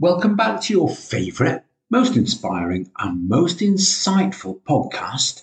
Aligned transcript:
welcome 0.00 0.36
back 0.36 0.60
to 0.60 0.72
your 0.72 0.88
favourite, 0.88 1.62
most 1.90 2.16
inspiring, 2.16 2.88
and 2.98 3.28
most 3.28 3.58
insightful 3.58 4.60
podcast. 4.62 5.42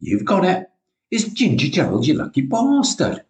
You've 0.00 0.24
got 0.24 0.44
it. 0.44 0.68
It's 1.12 1.24
Ginger 1.24 1.68
Gerald, 1.68 2.06
you 2.06 2.14
lucky 2.14 2.40
bastard. 2.40 3.22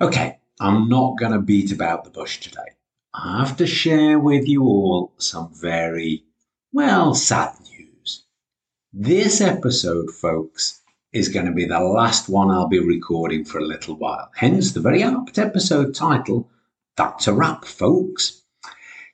Okay, 0.00 0.38
I'm 0.58 0.88
not 0.88 1.18
going 1.18 1.32
to 1.32 1.40
beat 1.40 1.72
about 1.72 2.04
the 2.04 2.10
bush 2.10 2.40
today. 2.40 2.72
I 3.12 3.44
have 3.44 3.58
to 3.58 3.66
share 3.66 4.18
with 4.18 4.48
you 4.48 4.62
all 4.62 5.12
some 5.18 5.52
very, 5.52 6.24
well, 6.72 7.14
sad 7.14 7.54
news. 7.70 8.24
This 8.94 9.42
episode, 9.42 10.10
folks, 10.10 10.80
is 11.12 11.28
going 11.28 11.46
to 11.46 11.52
be 11.52 11.66
the 11.66 11.80
last 11.80 12.30
one 12.30 12.50
I'll 12.50 12.66
be 12.66 12.78
recording 12.80 13.44
for 13.44 13.58
a 13.58 13.66
little 13.66 13.96
while. 13.96 14.30
Hence 14.36 14.72
the 14.72 14.80
very 14.80 15.02
apt 15.02 15.38
episode 15.38 15.94
title, 15.94 16.48
That's 16.96 17.26
a 17.26 17.34
Wrap, 17.34 17.66
folks. 17.66 18.43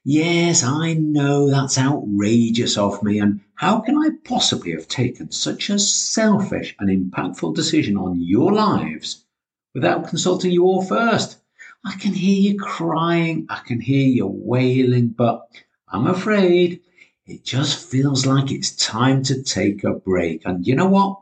Yes, 0.05 0.65
I 0.65 0.95
know 0.95 1.51
that's 1.51 1.77
outrageous 1.77 2.79
of 2.79 3.03
me, 3.03 3.19
and 3.19 3.41
how 3.55 3.81
can 3.81 3.99
I 3.99 4.13
possibly 4.25 4.73
have 4.73 4.89
taken 4.89 5.31
such 5.31 5.69
a 5.69 5.79
selfish 5.79 6.75
and 6.79 6.89
impactful 6.89 7.55
decision 7.55 7.99
on 7.99 8.19
your 8.19 8.51
lives 8.51 9.27
without 9.75 10.09
consulting 10.09 10.53
you 10.53 10.65
all 10.65 10.83
first? 10.83 11.37
I 11.85 11.97
can 11.97 12.15
hear 12.15 12.41
you 12.41 12.59
crying, 12.59 13.47
I 13.51 13.59
can 13.59 13.79
hear 13.79 14.07
you 14.07 14.27
wailing, 14.27 15.09
but 15.09 15.47
I'm 15.87 16.07
afraid 16.07 16.81
it 17.27 17.45
just 17.45 17.91
feels 17.91 18.25
like 18.25 18.51
it's 18.51 18.71
time 18.77 19.23
to 19.25 19.43
take 19.43 19.85
a 19.85 19.93
break. 19.93 20.47
And 20.47 20.67
you 20.67 20.77
know 20.77 20.89
what? 20.89 21.21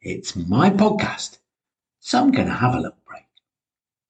It's 0.00 0.34
my 0.34 0.70
podcast, 0.70 1.40
so 2.00 2.20
I'm 2.20 2.30
going 2.30 2.48
to 2.48 2.54
have 2.54 2.72
a 2.72 2.80
little 2.80 2.96
break. 3.06 3.26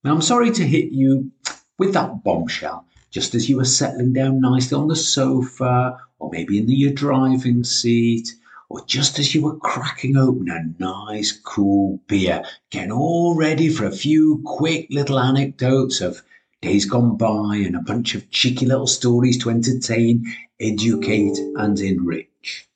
Now, 0.05 0.13
I'm 0.15 0.23
sorry 0.23 0.53
to 0.53 0.65
hit 0.65 0.93
you 0.93 1.33
with 1.79 1.95
that 1.95 2.23
bombshell 2.23 2.87
just 3.15 3.37
as 3.37 3.49
you 3.49 3.57
were 3.57 3.65
settling 3.65 4.13
down 4.13 4.41
nicely 4.41 4.77
on 4.77 4.89
the 4.89 4.97
sofa, 4.97 5.97
or 6.19 6.29
maybe 6.33 6.59
in 6.59 6.67
the, 6.67 6.75
your 6.75 6.93
driving 6.93 7.63
seat, 7.63 8.35
or 8.69 8.85
just 8.87 9.21
as 9.21 9.33
you 9.33 9.41
were 9.41 9.57
cracking 9.59 10.17
open 10.17 10.51
a 10.51 10.83
nice 10.83 11.31
cool 11.31 12.01
beer, 12.09 12.45
getting 12.71 12.91
all 12.91 13.37
ready 13.37 13.69
for 13.69 13.87
a 13.87 13.93
few 13.93 14.43
quick 14.45 14.89
little 14.91 15.21
anecdotes 15.21 16.01
of 16.01 16.23
days 16.61 16.87
gone 16.87 17.17
by 17.17 17.55
and 17.65 17.77
a 17.77 17.83
bunch 17.83 18.17
of 18.17 18.29
cheeky 18.31 18.67
little 18.67 18.89
stories 18.89 19.39
to 19.39 19.49
entertain, 19.49 20.25
educate, 20.59 21.39
and 21.55 21.79
enrich. 21.79 22.69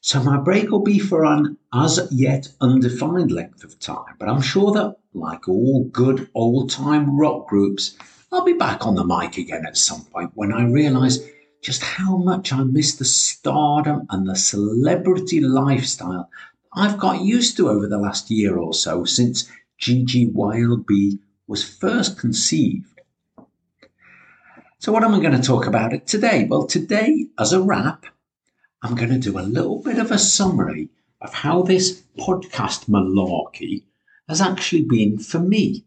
So 0.00 0.22
my 0.22 0.38
break 0.38 0.70
will 0.70 0.82
be 0.82 1.00
for 1.00 1.26
an 1.26 1.58
as 1.74 2.08
yet 2.10 2.48
undefined 2.62 3.30
length 3.30 3.62
of 3.62 3.78
time, 3.78 4.14
but 4.18 4.30
I'm 4.30 4.40
sure 4.40 4.72
that, 4.72 4.96
like 5.12 5.50
all 5.50 5.84
good 5.84 6.30
old 6.34 6.70
time 6.70 7.18
rock 7.18 7.46
groups, 7.46 7.98
I'll 8.32 8.44
be 8.44 8.52
back 8.52 8.86
on 8.86 8.94
the 8.94 9.04
mic 9.04 9.38
again 9.38 9.64
at 9.66 9.76
some 9.76 10.04
point 10.04 10.32
when 10.34 10.52
I 10.52 10.64
realise 10.64 11.18
just 11.62 11.82
how 11.82 12.16
much 12.16 12.52
I 12.52 12.62
miss 12.64 12.96
the 12.96 13.04
stardom 13.04 14.06
and 14.10 14.28
the 14.28 14.36
celebrity 14.36 15.40
lifestyle 15.40 16.28
I've 16.72 16.98
got 16.98 17.22
used 17.22 17.56
to 17.56 17.70
over 17.70 17.86
the 17.86 17.96
last 17.96 18.30
year 18.30 18.58
or 18.58 18.74
so 18.74 19.04
since 19.04 19.50
Gigi 19.78 20.26
GGYLB 20.26 21.18
was 21.46 21.64
first 21.64 22.18
conceived. 22.18 23.00
So, 24.78 24.92
what 24.92 25.02
am 25.02 25.14
I 25.14 25.20
going 25.20 25.40
to 25.40 25.42
talk 25.42 25.66
about 25.66 25.94
it 25.94 26.06
today? 26.06 26.44
Well, 26.44 26.66
today, 26.66 27.28
as 27.38 27.54
a 27.54 27.62
wrap, 27.62 28.04
I'm 28.82 28.94
going 28.94 29.10
to 29.10 29.18
do 29.18 29.38
a 29.38 29.40
little 29.40 29.82
bit 29.82 29.98
of 29.98 30.10
a 30.10 30.18
summary 30.18 30.90
of 31.22 31.32
how 31.32 31.62
this 31.62 32.02
podcast 32.18 32.90
malarkey 32.90 33.84
has 34.28 34.42
actually 34.42 34.82
been 34.82 35.18
for 35.18 35.38
me. 35.38 35.84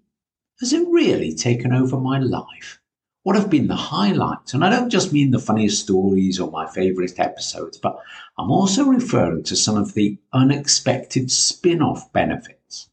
Has 0.60 0.74
it 0.74 0.86
really 0.90 1.34
taken 1.34 1.72
over 1.72 1.98
my 1.98 2.20
life? 2.20 2.82
What 3.24 3.38
have 3.38 3.50
been 3.50 3.68
the 3.68 3.78
highlights? 3.78 4.54
And 4.54 4.66
I 4.66 4.70
don't 4.70 4.90
just 4.90 5.14
mean 5.14 5.32
the 5.32 5.40
funniest 5.40 5.84
stories 5.84 6.38
or 6.38 6.52
my 6.52 6.68
favourite 6.68 7.18
episodes, 7.18 7.78
but 7.78 7.98
I'm 8.38 8.52
also 8.52 8.84
referring 8.84 9.44
to 9.44 9.56
some 9.56 9.78
of 9.78 9.94
the 9.94 10.18
unexpected 10.34 11.32
spin 11.32 11.82
off 11.82 12.12
benefits. 12.12 12.90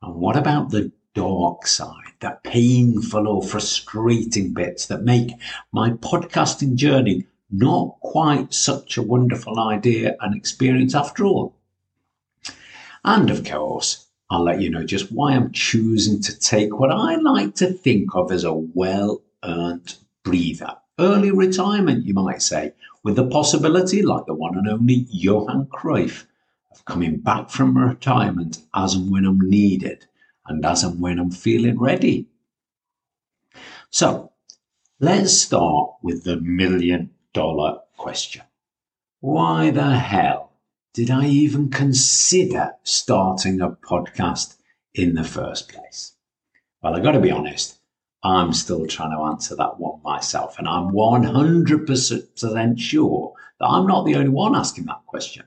And 0.00 0.14
what 0.14 0.36
about 0.36 0.70
the 0.70 0.90
dark 1.12 1.66
side, 1.66 2.14
the 2.20 2.38
painful 2.42 3.28
or 3.28 3.42
frustrating 3.42 4.54
bits 4.54 4.86
that 4.86 5.02
make 5.02 5.32
my 5.72 5.90
podcasting 5.90 6.76
journey 6.76 7.26
not 7.50 8.00
quite 8.00 8.54
such 8.54 8.96
a 8.96 9.02
wonderful 9.02 9.60
idea 9.60 10.16
and 10.20 10.34
experience 10.34 10.94
after 10.94 11.26
all? 11.26 11.54
And 13.04 13.28
of 13.28 13.44
course, 13.44 14.07
I'll 14.30 14.44
let 14.44 14.60
you 14.60 14.70
know 14.70 14.84
just 14.84 15.10
why 15.10 15.32
I'm 15.32 15.52
choosing 15.52 16.20
to 16.22 16.38
take 16.38 16.78
what 16.78 16.90
I 16.90 17.16
like 17.16 17.54
to 17.56 17.72
think 17.72 18.14
of 18.14 18.30
as 18.30 18.44
a 18.44 18.52
well 18.52 19.22
earned 19.42 19.96
breather. 20.22 20.76
Early 20.98 21.30
retirement, 21.30 22.04
you 22.04 22.12
might 22.12 22.42
say, 22.42 22.72
with 23.02 23.16
the 23.16 23.26
possibility, 23.26 24.02
like 24.02 24.26
the 24.26 24.34
one 24.34 24.58
and 24.58 24.68
only 24.68 25.06
Johan 25.10 25.66
Cruyff, 25.66 26.26
of 26.70 26.84
coming 26.84 27.18
back 27.18 27.48
from 27.48 27.78
retirement 27.78 28.58
as 28.74 28.94
and 28.94 29.10
when 29.10 29.24
I'm 29.24 29.40
needed 29.40 30.06
and 30.46 30.64
as 30.64 30.84
and 30.84 31.00
when 31.00 31.18
I'm 31.18 31.30
feeling 31.30 31.78
ready. 31.78 32.26
So, 33.90 34.32
let's 35.00 35.32
start 35.32 35.92
with 36.02 36.24
the 36.24 36.36
million 36.36 37.10
dollar 37.32 37.78
question. 37.96 38.42
Why 39.20 39.70
the 39.70 39.96
hell 39.96 40.47
did 40.98 41.12
I 41.12 41.26
even 41.26 41.70
consider 41.70 42.72
starting 42.82 43.60
a 43.60 43.70
podcast 43.70 44.56
in 44.94 45.14
the 45.14 45.22
first 45.22 45.68
place? 45.68 46.16
Well, 46.82 46.96
I've 46.96 47.04
got 47.04 47.12
to 47.12 47.20
be 47.20 47.30
honest, 47.30 47.78
I'm 48.24 48.52
still 48.52 48.84
trying 48.88 49.12
to 49.12 49.22
answer 49.22 49.54
that 49.54 49.78
one 49.78 50.02
myself. 50.02 50.58
And 50.58 50.66
I'm 50.66 50.88
100% 50.90 52.80
sure 52.80 53.32
that 53.60 53.64
I'm 53.64 53.86
not 53.86 54.06
the 54.06 54.16
only 54.16 54.30
one 54.30 54.56
asking 54.56 54.86
that 54.86 55.06
question. 55.06 55.44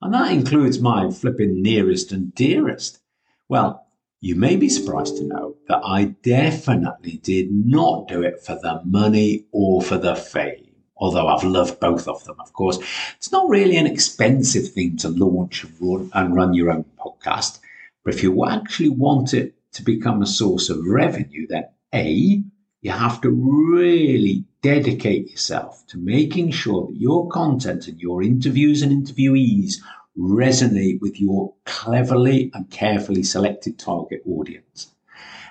And 0.00 0.14
that 0.14 0.32
includes 0.32 0.80
my 0.80 1.10
flipping 1.10 1.60
nearest 1.60 2.10
and 2.10 2.34
dearest. 2.34 3.00
Well, 3.46 3.86
you 4.22 4.34
may 4.34 4.56
be 4.56 4.70
surprised 4.70 5.18
to 5.18 5.24
know 5.24 5.56
that 5.68 5.82
I 5.84 6.14
definitely 6.22 7.18
did 7.18 7.48
not 7.52 8.08
do 8.08 8.22
it 8.22 8.40
for 8.40 8.54
the 8.54 8.80
money 8.86 9.44
or 9.52 9.82
for 9.82 9.98
the 9.98 10.16
fame 10.16 10.63
although 10.96 11.28
I've 11.28 11.44
loved 11.44 11.80
both 11.80 12.08
of 12.08 12.24
them, 12.24 12.36
of 12.40 12.52
course. 12.52 12.78
It's 13.16 13.32
not 13.32 13.48
really 13.48 13.76
an 13.76 13.86
expensive 13.86 14.70
thing 14.70 14.96
to 14.98 15.08
launch 15.08 15.64
and 15.80 16.34
run 16.34 16.54
your 16.54 16.70
own 16.70 16.84
podcast. 16.98 17.58
But 18.04 18.14
if 18.14 18.22
you 18.22 18.46
actually 18.46 18.90
want 18.90 19.34
it 19.34 19.54
to 19.72 19.82
become 19.82 20.22
a 20.22 20.26
source 20.26 20.70
of 20.70 20.84
revenue, 20.86 21.46
then 21.48 21.64
A, 21.94 22.42
you 22.80 22.90
have 22.90 23.20
to 23.22 23.30
really 23.30 24.44
dedicate 24.62 25.30
yourself 25.30 25.84
to 25.88 25.98
making 25.98 26.50
sure 26.50 26.86
that 26.86 26.96
your 26.96 27.28
content 27.28 27.88
and 27.88 28.00
your 28.00 28.22
interviews 28.22 28.82
and 28.82 28.92
interviewees 28.92 29.76
resonate 30.16 31.00
with 31.00 31.20
your 31.20 31.54
cleverly 31.64 32.50
and 32.54 32.70
carefully 32.70 33.22
selected 33.22 33.78
target 33.78 34.22
audience. 34.26 34.92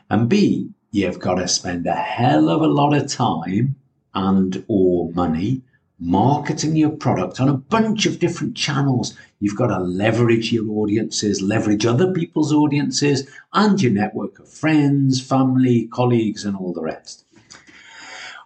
And 0.09 0.29
B, 0.29 0.69
you've 0.91 1.19
got 1.19 1.35
to 1.35 1.47
spend 1.47 1.85
a 1.85 1.93
hell 1.95 2.49
of 2.49 2.61
a 2.61 2.67
lot 2.67 2.93
of 2.95 3.11
time 3.11 3.75
and 4.13 4.63
or 4.67 5.11
money 5.13 5.61
marketing 5.99 6.75
your 6.75 6.89
product 6.89 7.39
on 7.39 7.47
a 7.47 7.53
bunch 7.53 8.05
of 8.05 8.19
different 8.19 8.55
channels. 8.57 9.15
You've 9.39 9.55
got 9.55 9.67
to 9.67 9.79
leverage 9.79 10.51
your 10.51 10.69
audiences, 10.69 11.41
leverage 11.41 11.85
other 11.85 12.11
people's 12.11 12.51
audiences, 12.51 13.29
and 13.53 13.81
your 13.81 13.91
network 13.91 14.39
of 14.39 14.49
friends, 14.49 15.21
family, 15.21 15.87
colleagues, 15.87 16.43
and 16.43 16.57
all 16.57 16.73
the 16.73 16.81
rest. 16.81 17.25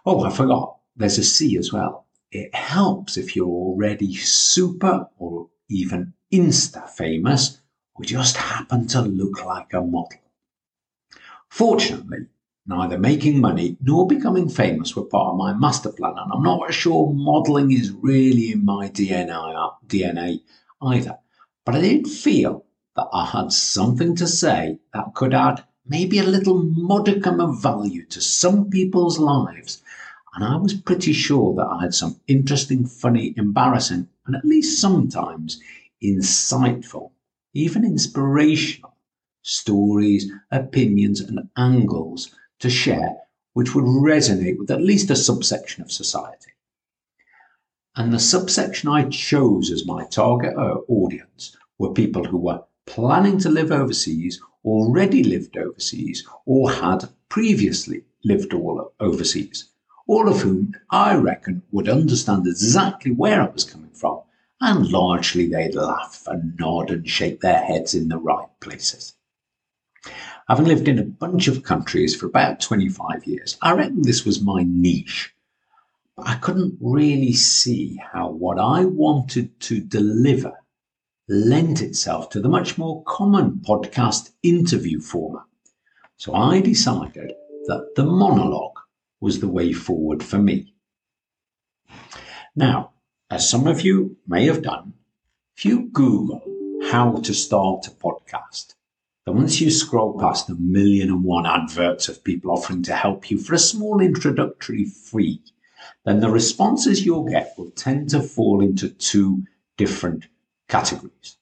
Oh, 0.06 0.24
I 0.24 0.30
forgot. 0.30 0.76
There's 0.96 1.18
a 1.18 1.24
C 1.24 1.56
as 1.56 1.72
well. 1.72 2.06
It 2.30 2.54
helps 2.54 3.16
if 3.16 3.34
you're 3.34 3.46
already 3.46 4.14
super 4.14 5.08
or 5.18 5.48
even 5.68 6.14
insta 6.32 6.88
famous 6.88 7.60
or 7.94 8.04
just 8.04 8.36
happen 8.36 8.86
to 8.88 9.02
look 9.02 9.44
like 9.44 9.72
a 9.72 9.80
model. 9.80 10.20
Fortunately, 11.48 12.26
Neither 12.70 12.98
making 12.98 13.40
money 13.40 13.78
nor 13.80 14.06
becoming 14.06 14.50
famous 14.50 14.94
were 14.94 15.06
part 15.06 15.32
of 15.32 15.38
my 15.38 15.54
master 15.54 15.90
plan, 15.90 16.12
and 16.18 16.30
I'm 16.30 16.42
not 16.42 16.74
sure 16.74 17.14
modelling 17.14 17.72
is 17.72 17.92
really 17.92 18.52
in 18.52 18.66
my 18.66 18.90
DNA, 18.90 19.54
uh, 19.56 19.70
DNA 19.86 20.42
either. 20.82 21.16
But 21.64 21.76
I 21.76 21.80
did 21.80 22.06
feel 22.06 22.66
that 22.94 23.08
I 23.10 23.24
had 23.24 23.52
something 23.52 24.14
to 24.16 24.26
say 24.26 24.80
that 24.92 25.14
could 25.14 25.32
add 25.32 25.64
maybe 25.86 26.18
a 26.18 26.24
little 26.24 26.62
modicum 26.62 27.40
of 27.40 27.62
value 27.62 28.04
to 28.04 28.20
some 28.20 28.68
people's 28.68 29.18
lives. 29.18 29.82
And 30.34 30.44
I 30.44 30.56
was 30.56 30.74
pretty 30.74 31.14
sure 31.14 31.54
that 31.54 31.66
I 31.66 31.80
had 31.80 31.94
some 31.94 32.20
interesting, 32.26 32.84
funny, 32.84 33.32
embarrassing, 33.38 34.08
and 34.26 34.36
at 34.36 34.44
least 34.44 34.78
sometimes 34.78 35.58
insightful, 36.04 37.12
even 37.54 37.82
inspirational 37.82 38.94
stories, 39.40 40.30
opinions, 40.50 41.22
and 41.22 41.48
angles 41.56 42.30
to 42.60 42.70
share 42.70 43.16
which 43.58 43.74
would 43.74 43.84
resonate 43.84 44.58
with 44.58 44.70
at 44.70 44.80
least 44.80 45.10
a 45.10 45.16
subsection 45.16 45.82
of 45.82 45.90
society. 45.90 46.52
And 47.96 48.12
the 48.12 48.20
subsection 48.20 48.88
I 48.88 49.08
chose 49.08 49.72
as 49.72 49.84
my 49.84 50.04
target 50.04 50.56
uh, 50.56 50.76
audience 50.86 51.56
were 51.78 51.92
people 51.92 52.24
who 52.24 52.38
were 52.38 52.62
planning 52.86 53.38
to 53.38 53.48
live 53.48 53.72
overseas, 53.72 54.40
already 54.64 55.24
lived 55.24 55.56
overseas, 55.56 56.24
or 56.46 56.70
had 56.70 57.08
previously 57.28 58.04
lived 58.24 58.54
all 58.54 58.92
overseas, 59.00 59.70
all 60.06 60.28
of 60.28 60.40
whom 60.42 60.74
I 60.90 61.16
reckon 61.16 61.62
would 61.72 61.88
understand 61.88 62.46
exactly 62.46 63.10
where 63.10 63.42
I 63.42 63.48
was 63.48 63.64
coming 63.64 63.90
from, 63.90 64.20
and 64.60 64.88
largely 64.88 65.48
they'd 65.48 65.74
laugh 65.74 66.22
and 66.28 66.56
nod 66.58 66.90
and 66.90 67.08
shake 67.08 67.40
their 67.40 67.58
heads 67.58 67.94
in 67.94 68.08
the 68.08 68.18
right 68.18 68.48
places. 68.60 69.14
Having 70.48 70.66
lived 70.66 70.88
in 70.88 70.98
a 70.98 71.04
bunch 71.04 71.48
of 71.48 71.62
countries 71.62 72.16
for 72.16 72.26
about 72.26 72.60
25 72.60 73.26
years, 73.26 73.58
I 73.60 73.72
reckon 73.72 74.02
this 74.02 74.24
was 74.24 74.40
my 74.40 74.64
niche. 74.66 75.34
But 76.16 76.28
I 76.28 76.36
couldn't 76.36 76.78
really 76.80 77.32
see 77.32 78.00
how 78.12 78.30
what 78.30 78.58
I 78.58 78.84
wanted 78.84 79.60
to 79.60 79.80
deliver 79.80 80.54
lent 81.28 81.82
itself 81.82 82.30
to 82.30 82.40
the 82.40 82.48
much 82.48 82.78
more 82.78 83.04
common 83.04 83.60
podcast 83.60 84.30
interview 84.42 85.00
format. 85.00 85.44
So 86.16 86.34
I 86.34 86.60
decided 86.60 87.32
that 87.66 87.92
the 87.94 88.04
monologue 88.04 88.78
was 89.20 89.40
the 89.40 89.48
way 89.48 89.72
forward 89.72 90.22
for 90.22 90.38
me. 90.38 90.74
Now, 92.56 92.92
as 93.30 93.48
some 93.48 93.66
of 93.66 93.82
you 93.82 94.16
may 94.26 94.46
have 94.46 94.62
done, 94.62 94.94
if 95.56 95.64
you 95.64 95.90
Google 95.90 96.42
how 96.90 97.16
to 97.16 97.34
start 97.34 97.86
a 97.86 97.90
podcast, 97.90 98.74
then 99.28 99.36
once 99.36 99.60
you 99.60 99.70
scroll 99.70 100.18
past 100.18 100.46
the 100.46 100.54
million 100.54 101.10
and 101.10 101.22
one 101.22 101.44
adverts 101.44 102.08
of 102.08 102.24
people 102.24 102.50
offering 102.50 102.82
to 102.84 102.94
help 102.94 103.30
you 103.30 103.36
for 103.36 103.52
a 103.52 103.58
small 103.58 104.00
introductory 104.00 104.86
fee, 104.86 105.42
then 106.06 106.20
the 106.20 106.30
responses 106.30 107.04
you'll 107.04 107.28
get 107.28 107.52
will 107.58 107.70
tend 107.72 108.08
to 108.08 108.22
fall 108.22 108.62
into 108.62 108.88
two 108.88 109.42
different 109.76 110.28
categories. 110.68 111.36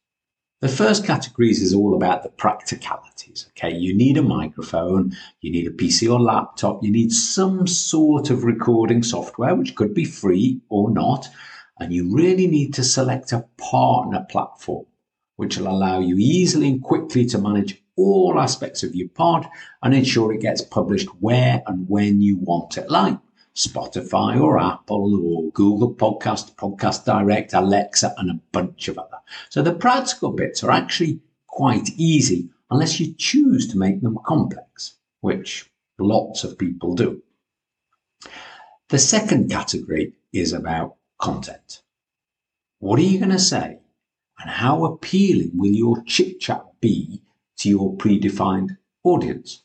The 0.62 0.68
first 0.68 1.04
categories 1.04 1.62
is 1.62 1.72
all 1.72 1.94
about 1.94 2.24
the 2.24 2.28
practicalities. 2.28 3.46
Okay, 3.50 3.76
you 3.76 3.94
need 3.94 4.16
a 4.16 4.22
microphone, 4.22 5.16
you 5.40 5.52
need 5.52 5.68
a 5.68 5.70
PC 5.70 6.12
or 6.12 6.20
laptop, 6.20 6.82
you 6.82 6.90
need 6.90 7.12
some 7.12 7.68
sort 7.68 8.30
of 8.30 8.42
recording 8.42 9.04
software, 9.04 9.54
which 9.54 9.76
could 9.76 9.94
be 9.94 10.04
free 10.04 10.60
or 10.70 10.90
not, 10.90 11.28
and 11.78 11.92
you 11.92 12.12
really 12.12 12.48
need 12.48 12.74
to 12.74 12.82
select 12.82 13.30
a 13.30 13.46
partner 13.58 14.26
platform, 14.28 14.86
which 15.36 15.56
will 15.56 15.68
allow 15.68 16.00
you 16.00 16.16
easily 16.18 16.68
and 16.68 16.82
quickly 16.82 17.24
to 17.26 17.38
manage 17.38 17.82
all 17.96 18.38
aspects 18.38 18.82
of 18.82 18.94
your 18.94 19.08
pod 19.08 19.46
and 19.82 19.94
ensure 19.94 20.32
it 20.32 20.40
gets 20.40 20.62
published 20.62 21.08
where 21.20 21.62
and 21.66 21.88
when 21.88 22.20
you 22.20 22.36
want 22.36 22.76
it, 22.76 22.90
like 22.90 23.18
Spotify 23.54 24.38
or 24.38 24.58
Apple 24.58 25.18
or 25.24 25.50
Google 25.52 25.94
Podcast, 25.94 26.54
Podcast 26.56 27.06
Direct, 27.06 27.54
Alexa, 27.54 28.14
and 28.18 28.30
a 28.30 28.40
bunch 28.52 28.88
of 28.88 28.98
other. 28.98 29.16
So 29.48 29.62
the 29.62 29.74
practical 29.74 30.32
bits 30.32 30.62
are 30.62 30.70
actually 30.70 31.20
quite 31.46 31.88
easy 31.96 32.50
unless 32.70 33.00
you 33.00 33.14
choose 33.14 33.66
to 33.68 33.78
make 33.78 34.02
them 34.02 34.18
complex, 34.26 34.96
which 35.20 35.70
lots 35.98 36.44
of 36.44 36.58
people 36.58 36.94
do. 36.94 37.22
The 38.88 38.98
second 38.98 39.50
category 39.50 40.12
is 40.32 40.52
about 40.52 40.96
content. 41.18 41.82
What 42.78 42.98
are 42.98 43.02
you 43.02 43.18
going 43.18 43.30
to 43.30 43.38
say? 43.38 43.78
And 44.38 44.50
how 44.50 44.84
appealing 44.84 45.52
will 45.54 45.72
your 45.72 46.02
chit 46.04 46.40
chat 46.40 46.64
be 46.80 47.22
to 47.58 47.68
your 47.68 47.96
predefined 47.96 48.76
audience? 49.02 49.62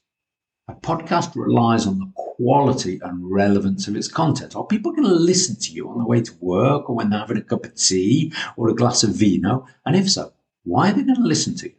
A 0.68 0.74
podcast 0.74 1.36
relies 1.36 1.86
on 1.86 2.00
the 2.00 2.12
quality 2.16 3.00
and 3.04 3.30
relevance 3.30 3.88
of 3.88 3.96
its 3.96 4.08
content. 4.08 4.56
Are 4.56 4.66
people 4.66 4.92
going 4.92 5.08
to 5.08 5.14
listen 5.14 5.58
to 5.58 5.72
you 5.74 5.90
on 5.90 5.98
the 5.98 6.06
way 6.06 6.22
to 6.22 6.34
work 6.40 6.90
or 6.90 6.96
when 6.96 7.10
they're 7.10 7.20
having 7.20 7.38
a 7.38 7.42
cup 7.42 7.66
of 7.66 7.76
tea 7.76 8.34
or 8.56 8.70
a 8.70 8.76
glass 8.76 9.04
of 9.04 9.14
vino? 9.14 9.68
And 9.86 9.96
if 9.96 10.10
so, 10.10 10.32
why 10.64 10.90
are 10.90 10.94
they 10.94 11.04
going 11.04 11.16
to 11.16 11.22
listen 11.22 11.56
to 11.58 11.68
you? 11.68 11.76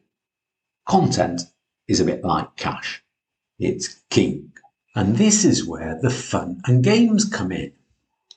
Content 0.87 1.43
is 1.89 2.01
a 2.01 2.05
bit 2.05 2.23
like 2.25 2.57
cash. 2.57 3.03
It's 3.59 4.03
king. 4.11 4.53
And 4.95 5.17
this 5.17 5.45
is 5.45 5.67
where 5.67 5.99
the 6.01 6.11
fun 6.11 6.61
and 6.67 6.85
games 6.85 7.25
come 7.25 7.53
in, 7.53 7.73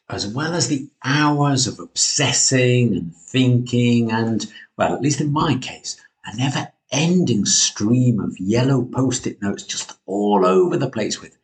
as 0.10 0.28
well 0.28 0.54
as 0.54 0.68
the 0.68 0.88
hours 1.04 1.68
of 1.68 1.80
obsessing 1.80 2.96
and 2.96 3.16
thinking 3.16 4.12
and, 4.12 4.46
well, 4.78 4.94
at 4.94 5.02
least 5.02 5.22
in 5.22 5.31
my 5.31 5.57
case, 5.57 6.00
a 6.25 6.36
never 6.38 6.72
ending 6.92 7.46
stream 7.46 8.19
of 8.19 8.38
yellow 8.40 8.84
post 8.84 9.25
it 9.25 9.42
notes 9.42 9.63
just 9.63 9.98
all 10.06 10.46
over 10.46 10.78
the 10.78 10.90
place 10.90 11.22
with 11.22 11.38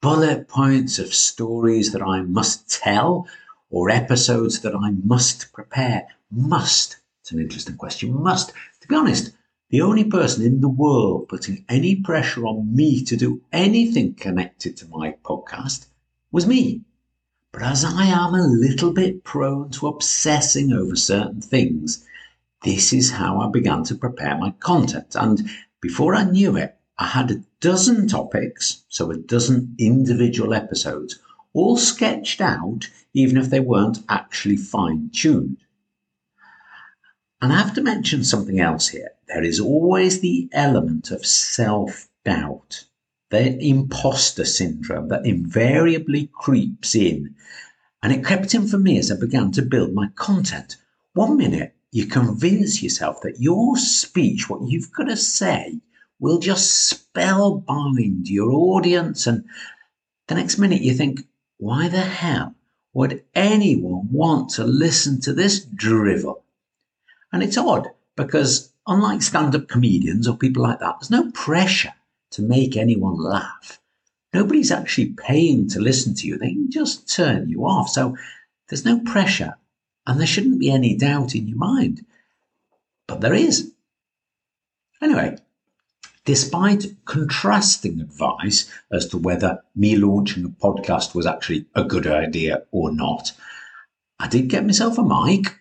bullet 0.00 0.48
points 0.48 0.98
of 0.98 1.12
stories 1.14 1.92
that 1.92 2.02
I 2.02 2.22
must 2.22 2.70
tell 2.70 3.26
or 3.70 3.90
episodes 3.90 4.60
that 4.60 4.74
I 4.74 4.90
must 5.04 5.52
prepare. 5.52 6.06
Must. 6.30 6.96
It's 7.20 7.32
an 7.32 7.40
interesting 7.40 7.76
question. 7.76 8.14
Must. 8.22 8.52
To 8.80 8.88
be 8.88 8.94
honest, 8.94 9.32
the 9.70 9.82
only 9.82 10.04
person 10.04 10.44
in 10.44 10.60
the 10.62 10.68
world 10.68 11.28
putting 11.28 11.64
any 11.68 11.96
pressure 11.96 12.46
on 12.46 12.74
me 12.74 13.04
to 13.04 13.16
do 13.16 13.42
anything 13.52 14.14
connected 14.14 14.76
to 14.78 14.88
my 14.88 15.14
podcast 15.22 15.86
was 16.32 16.46
me. 16.46 16.82
But 17.52 17.62
as 17.62 17.84
I 17.84 18.04
am 18.04 18.34
a 18.34 18.46
little 18.46 18.92
bit 18.92 19.24
prone 19.24 19.70
to 19.70 19.88
obsessing 19.88 20.72
over 20.72 20.96
certain 20.96 21.40
things, 21.40 22.04
this 22.62 22.92
is 22.92 23.10
how 23.12 23.40
I 23.40 23.48
began 23.48 23.84
to 23.84 23.94
prepare 23.94 24.36
my 24.36 24.50
content. 24.60 25.14
And 25.14 25.48
before 25.80 26.14
I 26.14 26.24
knew 26.24 26.56
it, 26.56 26.76
I 26.98 27.06
had 27.06 27.30
a 27.30 27.44
dozen 27.60 28.08
topics, 28.08 28.82
so 28.88 29.10
a 29.10 29.16
dozen 29.16 29.76
individual 29.78 30.52
episodes, 30.52 31.18
all 31.54 31.76
sketched 31.76 32.40
out, 32.40 32.90
even 33.14 33.36
if 33.36 33.48
they 33.48 33.60
weren't 33.60 34.04
actually 34.08 34.56
fine 34.56 35.10
tuned. 35.10 35.58
And 37.40 37.52
I 37.52 37.58
have 37.58 37.74
to 37.74 37.82
mention 37.82 38.24
something 38.24 38.60
else 38.60 38.88
here. 38.88 39.12
There 39.28 39.44
is 39.44 39.60
always 39.60 40.20
the 40.20 40.48
element 40.52 41.10
of 41.10 41.24
self 41.24 42.08
doubt, 42.24 42.84
the 43.30 43.58
imposter 43.62 44.44
syndrome 44.44 45.08
that 45.08 45.26
invariably 45.26 46.30
creeps 46.32 46.94
in. 46.94 47.34
And 48.02 48.12
it 48.12 48.24
crept 48.24 48.54
in 48.54 48.66
for 48.68 48.78
me 48.78 48.98
as 48.98 49.10
I 49.10 49.16
began 49.16 49.52
to 49.52 49.62
build 49.62 49.92
my 49.92 50.08
content. 50.14 50.76
One 51.14 51.36
minute, 51.36 51.74
you 51.90 52.06
convince 52.06 52.82
yourself 52.82 53.20
that 53.22 53.40
your 53.40 53.76
speech, 53.76 54.48
what 54.48 54.68
you've 54.68 54.92
got 54.92 55.04
to 55.04 55.16
say, 55.16 55.80
will 56.20 56.38
just 56.38 56.92
spellbind 56.92 58.28
your 58.28 58.50
audience. 58.52 59.26
And 59.26 59.44
the 60.26 60.34
next 60.34 60.58
minute 60.58 60.82
you 60.82 60.94
think, 60.94 61.20
why 61.58 61.88
the 61.88 62.00
hell 62.00 62.54
would 62.92 63.24
anyone 63.34 64.08
want 64.10 64.50
to 64.50 64.64
listen 64.64 65.20
to 65.22 65.32
this 65.32 65.64
drivel? 65.64 66.44
And 67.32 67.42
it's 67.42 67.58
odd 67.58 67.88
because, 68.16 68.72
unlike 68.86 69.22
stand 69.22 69.54
up 69.54 69.68
comedians 69.68 70.26
or 70.28 70.36
people 70.36 70.62
like 70.62 70.80
that, 70.80 70.96
there's 70.98 71.10
no 71.10 71.30
pressure 71.32 71.92
to 72.32 72.42
make 72.42 72.76
anyone 72.76 73.16
laugh. 73.16 73.80
Nobody's 74.34 74.70
actually 74.70 75.14
paying 75.16 75.68
to 75.68 75.80
listen 75.80 76.14
to 76.16 76.26
you, 76.26 76.38
they 76.38 76.52
can 76.52 76.70
just 76.70 77.12
turn 77.12 77.48
you 77.48 77.66
off. 77.66 77.88
So 77.88 78.16
there's 78.68 78.84
no 78.84 79.00
pressure, 79.00 79.54
and 80.06 80.20
there 80.20 80.26
shouldn't 80.26 80.60
be 80.60 80.70
any 80.70 80.94
doubt 80.96 81.34
in 81.34 81.48
your 81.48 81.58
mind. 81.58 82.04
But 83.06 83.20
there 83.20 83.34
is. 83.34 83.72
Anyway, 85.00 85.38
despite 86.24 86.86
contrasting 87.06 88.00
advice 88.00 88.70
as 88.92 89.06
to 89.08 89.16
whether 89.16 89.62
me 89.74 89.96
launching 89.96 90.44
a 90.44 90.48
podcast 90.48 91.14
was 91.14 91.24
actually 91.24 91.64
a 91.74 91.84
good 91.84 92.06
idea 92.06 92.64
or 92.70 92.92
not, 92.92 93.32
I 94.18 94.28
did 94.28 94.48
get 94.48 94.66
myself 94.66 94.98
a 94.98 95.02
mic. 95.02 95.58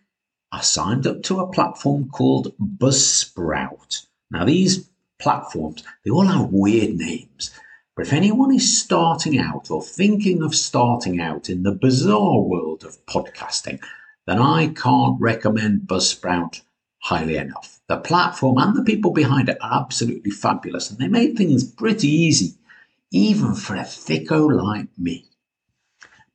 I 0.51 0.61
signed 0.61 1.07
up 1.07 1.23
to 1.23 1.39
a 1.39 1.51
platform 1.51 2.09
called 2.09 2.53
Buzzsprout. 2.59 4.07
Now, 4.31 4.43
these 4.43 4.89
platforms, 5.19 5.83
they 6.03 6.11
all 6.11 6.25
have 6.25 6.51
weird 6.51 6.95
names. 6.95 7.51
But 7.95 8.05
if 8.05 8.13
anyone 8.13 8.53
is 8.53 8.79
starting 8.79 9.39
out 9.39 9.71
or 9.71 9.81
thinking 9.81 10.43
of 10.43 10.53
starting 10.53 11.19
out 11.19 11.49
in 11.49 11.63
the 11.63 11.71
bizarre 11.71 12.41
world 12.41 12.83
of 12.83 13.03
podcasting, 13.07 13.79
then 14.27 14.39
I 14.39 14.67
can't 14.67 15.19
recommend 15.19 15.87
Buzzsprout 15.87 16.61
highly 16.99 17.37
enough. 17.37 17.79
The 17.87 17.97
platform 17.97 18.57
and 18.57 18.75
the 18.75 18.83
people 18.83 19.11
behind 19.11 19.49
it 19.49 19.57
are 19.61 19.81
absolutely 19.81 20.31
fabulous, 20.31 20.91
and 20.91 20.99
they 20.99 21.07
made 21.07 21.37
things 21.37 21.63
pretty 21.63 22.07
easy, 22.07 22.55
even 23.11 23.55
for 23.55 23.75
a 23.75 23.79
thicko 23.79 24.51
like 24.51 24.89
me. 24.97 25.25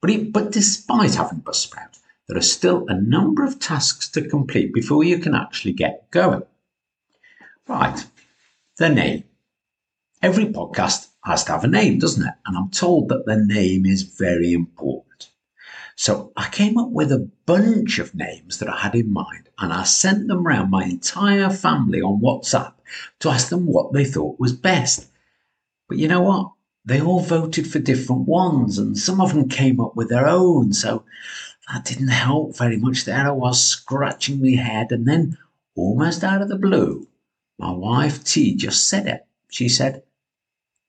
But, 0.00 0.10
it, 0.10 0.32
but 0.32 0.50
despite 0.50 1.14
having 1.14 1.42
Buzzsprout, 1.42 1.98
there 2.26 2.38
are 2.38 2.42
still 2.42 2.86
a 2.88 2.94
number 2.94 3.44
of 3.44 3.60
tasks 3.60 4.08
to 4.10 4.26
complete 4.26 4.72
before 4.72 5.04
you 5.04 5.18
can 5.18 5.34
actually 5.34 5.74
get 5.74 6.10
going. 6.10 6.42
Right, 7.68 8.04
the 8.82 8.88
name. 8.88 9.22
Every 10.22 10.46
podcast 10.46 11.06
has 11.24 11.44
to 11.44 11.52
have 11.52 11.62
a 11.62 11.68
name, 11.68 12.00
doesn't 12.00 12.26
it? 12.26 12.34
And 12.46 12.56
I'm 12.56 12.70
told 12.70 13.08
that 13.10 13.26
the 13.26 13.36
name 13.36 13.86
is 13.86 14.02
very 14.02 14.52
important. 14.52 15.30
So 15.94 16.32
I 16.36 16.48
came 16.48 16.76
up 16.76 16.90
with 16.90 17.12
a 17.12 17.30
bunch 17.46 18.00
of 18.00 18.12
names 18.12 18.58
that 18.58 18.68
I 18.68 18.76
had 18.76 18.96
in 18.96 19.12
mind 19.12 19.50
and 19.56 19.72
I 19.72 19.84
sent 19.84 20.26
them 20.26 20.44
round 20.44 20.72
my 20.72 20.82
entire 20.82 21.48
family 21.48 22.02
on 22.02 22.20
WhatsApp 22.20 22.72
to 23.20 23.28
ask 23.28 23.50
them 23.50 23.66
what 23.66 23.92
they 23.92 24.04
thought 24.04 24.40
was 24.40 24.52
best. 24.52 25.06
But 25.88 25.98
you 25.98 26.08
know 26.08 26.22
what? 26.22 26.50
They 26.84 27.00
all 27.00 27.20
voted 27.20 27.70
for 27.70 27.78
different 27.78 28.26
ones 28.26 28.78
and 28.78 28.98
some 28.98 29.20
of 29.20 29.32
them 29.32 29.48
came 29.48 29.78
up 29.78 29.94
with 29.94 30.08
their 30.08 30.26
own. 30.26 30.72
So 30.72 31.04
that 31.72 31.84
didn't 31.84 32.08
help 32.08 32.56
very 32.56 32.78
much. 32.78 33.04
There 33.04 33.28
I 33.28 33.30
was 33.30 33.64
scratching 33.64 34.42
my 34.42 34.60
head 34.60 34.90
and 34.90 35.06
then 35.06 35.38
almost 35.76 36.24
out 36.24 36.42
of 36.42 36.48
the 36.48 36.58
blue, 36.58 37.06
my 37.58 37.70
wife 37.70 38.24
T 38.24 38.54
just 38.54 38.88
said 38.88 39.06
it. 39.06 39.26
She 39.48 39.68
said, 39.68 40.02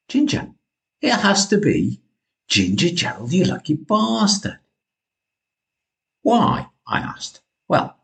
Ginger, 0.07 0.51
it 1.01 1.11
has 1.11 1.47
to 1.47 1.57
be 1.57 2.01
Ginger 2.47 2.89
Gerald, 2.89 3.33
you 3.33 3.45
lucky 3.45 3.73
bastard. 3.73 4.59
Why? 6.21 6.67
I 6.87 6.99
asked. 6.99 7.41
Well, 7.67 7.97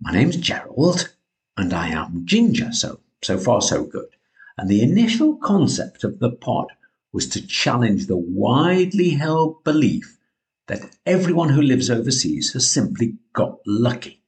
my 0.00 0.12
name's 0.12 0.36
Gerald 0.36 1.14
and 1.56 1.72
I 1.72 1.88
am 1.88 2.24
Ginger, 2.24 2.72
so 2.72 3.00
so 3.22 3.38
far 3.38 3.60
so 3.60 3.84
good. 3.84 4.08
And 4.56 4.68
the 4.68 4.82
initial 4.82 5.36
concept 5.36 6.04
of 6.04 6.18
the 6.18 6.30
pod 6.30 6.68
was 7.12 7.26
to 7.28 7.46
challenge 7.46 8.06
the 8.06 8.16
widely 8.16 9.10
held 9.10 9.64
belief 9.64 10.18
that 10.66 10.96
everyone 11.06 11.48
who 11.48 11.62
lives 11.62 11.90
overseas 11.90 12.52
has 12.52 12.70
simply 12.70 13.16
got 13.32 13.58
lucky. 13.66 14.22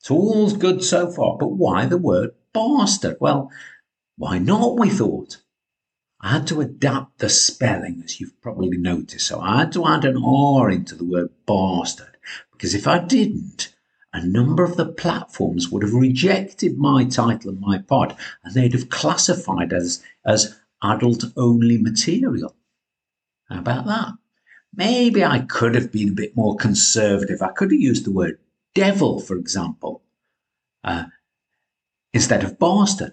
It's 0.00 0.10
all 0.10 0.50
good 0.54 0.84
so 0.84 1.10
far, 1.10 1.36
but 1.38 1.48
why 1.48 1.86
the 1.86 1.98
word 1.98 2.30
bastard? 2.54 3.18
Well, 3.20 3.50
why 4.16 4.38
not, 4.38 4.78
we 4.78 4.88
thought. 4.88 5.42
I 6.20 6.30
had 6.30 6.46
to 6.46 6.62
adapt 6.62 7.18
the 7.18 7.28
spelling, 7.28 8.00
as 8.02 8.18
you've 8.18 8.40
probably 8.40 8.78
noticed, 8.78 9.26
so 9.26 9.40
I 9.40 9.58
had 9.58 9.72
to 9.72 9.86
add 9.86 10.06
an 10.06 10.16
R 10.24 10.70
into 10.70 10.94
the 10.94 11.04
word 11.04 11.28
bastard, 11.46 12.16
because 12.52 12.74
if 12.74 12.86
I 12.86 13.00
didn't, 13.00 13.74
a 14.14 14.24
number 14.24 14.64
of 14.64 14.76
the 14.76 14.86
platforms 14.86 15.68
would 15.68 15.82
have 15.82 15.92
rejected 15.92 16.78
my 16.78 17.04
title 17.04 17.50
and 17.50 17.60
my 17.60 17.78
pod, 17.78 18.16
and 18.42 18.54
they'd 18.54 18.72
have 18.72 18.88
classified 18.88 19.72
as, 19.72 20.02
as 20.24 20.56
adult 20.82 21.24
only 21.36 21.76
material. 21.76 22.54
How 23.50 23.58
about 23.58 23.86
that? 23.86 24.12
Maybe 24.74 25.24
I 25.24 25.40
could 25.40 25.74
have 25.74 25.92
been 25.92 26.08
a 26.10 26.12
bit 26.12 26.34
more 26.36 26.56
conservative. 26.56 27.42
I 27.42 27.52
could 27.52 27.70
have 27.70 27.80
used 27.80 28.06
the 28.06 28.12
word 28.12 28.38
devil, 28.74 29.20
for 29.20 29.36
example, 29.36 30.02
uh, 30.82 31.04
instead 32.14 32.44
of 32.44 32.58
bastard. 32.58 33.12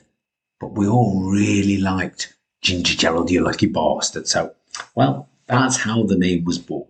But 0.62 0.74
we 0.74 0.88
all 0.88 1.30
really 1.30 1.78
liked 1.78 2.34
Ginger 2.62 2.96
Gerald, 2.96 3.32
you 3.32 3.44
lucky 3.44 3.66
bastard. 3.66 4.28
So, 4.28 4.54
well, 4.96 5.28
that's 5.48 5.78
how 5.78 6.04
the 6.04 6.18
name 6.18 6.46
was 6.46 6.60
born. 6.60 6.88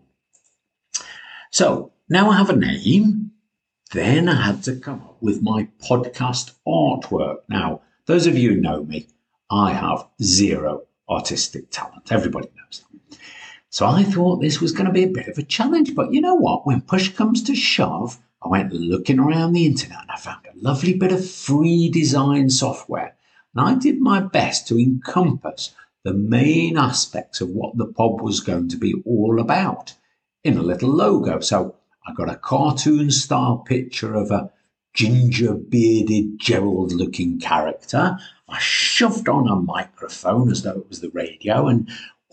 So 1.50 1.92
now 2.10 2.30
I 2.30 2.38
have 2.38 2.50
a 2.50 2.56
name. 2.56 3.32
Then 3.94 4.30
I 4.30 4.46
had 4.46 4.64
to 4.64 4.76
come 4.76 5.02
up 5.02 5.18
with 5.22 5.42
my 5.42 5.68
podcast 5.84 6.52
artwork. 6.68 7.38
Now, 7.50 7.82
those 8.06 8.28
of 8.28 8.38
you 8.38 8.52
who 8.52 8.62
know 8.62 8.84
me, 8.84 9.08
I 9.50 9.74
have 9.74 10.08
zero 10.22 10.84
artistic 11.10 11.72
talent. 11.72 12.12
Everybody 12.12 12.50
knows 12.58 12.84
that. 12.92 13.18
So 13.70 13.86
I 13.86 14.04
thought 14.04 14.42
this 14.42 14.60
was 14.60 14.74
going 14.74 14.86
to 14.86 14.92
be 14.92 15.04
a 15.04 15.08
bit 15.08 15.28
of 15.28 15.38
a 15.38 15.44
challenge. 15.44 15.96
But 15.96 16.14
you 16.14 16.20
know 16.20 16.36
what? 16.36 16.68
When 16.68 16.82
push 16.82 17.10
comes 17.10 17.42
to 17.44 17.56
shove, 17.56 18.20
I 18.44 18.48
went 18.48 18.74
looking 18.74 19.20
around 19.20 19.54
the 19.54 19.66
internet 19.66 20.02
and 20.02 20.12
I 20.12 20.18
found 20.18 20.46
a 20.46 20.58
lovely 20.58 20.94
bit 20.94 21.12
of 21.12 21.30
free 21.30 21.90
design 21.90 22.50
software. 22.50 23.16
And 23.54 23.68
I 23.68 23.76
did 23.76 24.00
my 24.00 24.20
best 24.20 24.68
to 24.68 24.80
encompass 24.80 25.76
the 26.04 26.14
main 26.14 26.78
aspects 26.78 27.42
of 27.42 27.50
what 27.50 27.78
the 27.78 27.86
pod 27.86 28.22
was 28.22 28.40
going 28.40 28.70
to 28.70 28.78
be 28.78 28.96
all 29.06 29.40
about 29.40 29.94
in 30.44 30.58
a 30.58 30.64
little 30.64 30.90
logo. 30.90 31.40
So 31.40 31.76
I 32.08 32.14
got 32.14 32.30
a 32.30 32.36
cartoon 32.36 33.12
style 33.12 33.58
picture 33.58 34.16
of 34.16 34.32
a 34.32 34.52
ginger 34.94 35.54
bearded 35.54 36.40
Gerald 36.40 36.92
looking 36.94 37.40
character. 37.40 38.18
I 38.50 38.60
shoved 38.60 39.30
on 39.30 39.48
a 39.48 39.56
microphone 39.56 40.52
as 40.52 40.64
though 40.64 40.80
it 40.80 40.90
was 40.90 41.02
the 41.02 41.12
radio, 41.12 41.68
and 41.68 41.90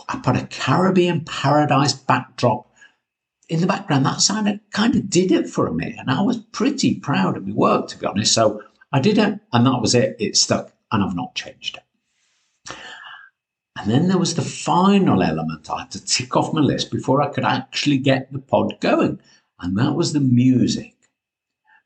I 0.09 0.17
put 0.17 0.37
a 0.37 0.47
Caribbean 0.47 1.25
paradise 1.25 1.93
backdrop 1.93 2.68
in 3.49 3.61
the 3.61 3.67
background. 3.67 4.07
That 4.07 4.21
sounded 4.21 4.61
kind 4.73 4.95
of 4.95 5.09
did 5.11 5.33
it 5.33 5.49
for 5.49 5.73
me, 5.73 5.95
and 5.99 6.11
I 6.11 6.23
was 6.23 6.39
pretty 6.39 6.97
proud 6.97 7.37
of 7.37 7.47
my 7.47 7.55
work, 7.55 7.89
to 7.89 7.99
be 7.99 8.07
honest. 8.07 8.33
So 8.33 8.63
I 8.93 9.01
did 9.01 9.19
it, 9.19 9.39
and 9.53 9.67
that 9.67 9.81
was 9.81 9.95
it. 9.95 10.17
It 10.19 10.37
stuck, 10.37 10.73
and 10.93 11.03
I've 11.03 11.17
not 11.17 11.35
changed 11.35 11.79
it. 11.79 12.77
And 13.81 13.91
then 13.91 14.09
there 14.09 14.19
was 14.19 14.35
the 14.35 14.43
final 14.43 15.23
element 15.23 15.71
I 15.71 15.81
had 15.81 15.93
to 15.93 16.05
tick 16.05 16.37
off 16.37 16.53
my 16.53 16.61
list 16.61 16.91
before 16.91 17.23
I 17.23 17.29
could 17.29 17.45
actually 17.45 17.99
get 17.99 18.33
the 18.33 18.41
pod 18.41 18.81
going 18.81 19.21
and 19.61 19.77
that 19.79 19.95
was 19.95 20.13
the 20.13 20.21
music. 20.21 20.95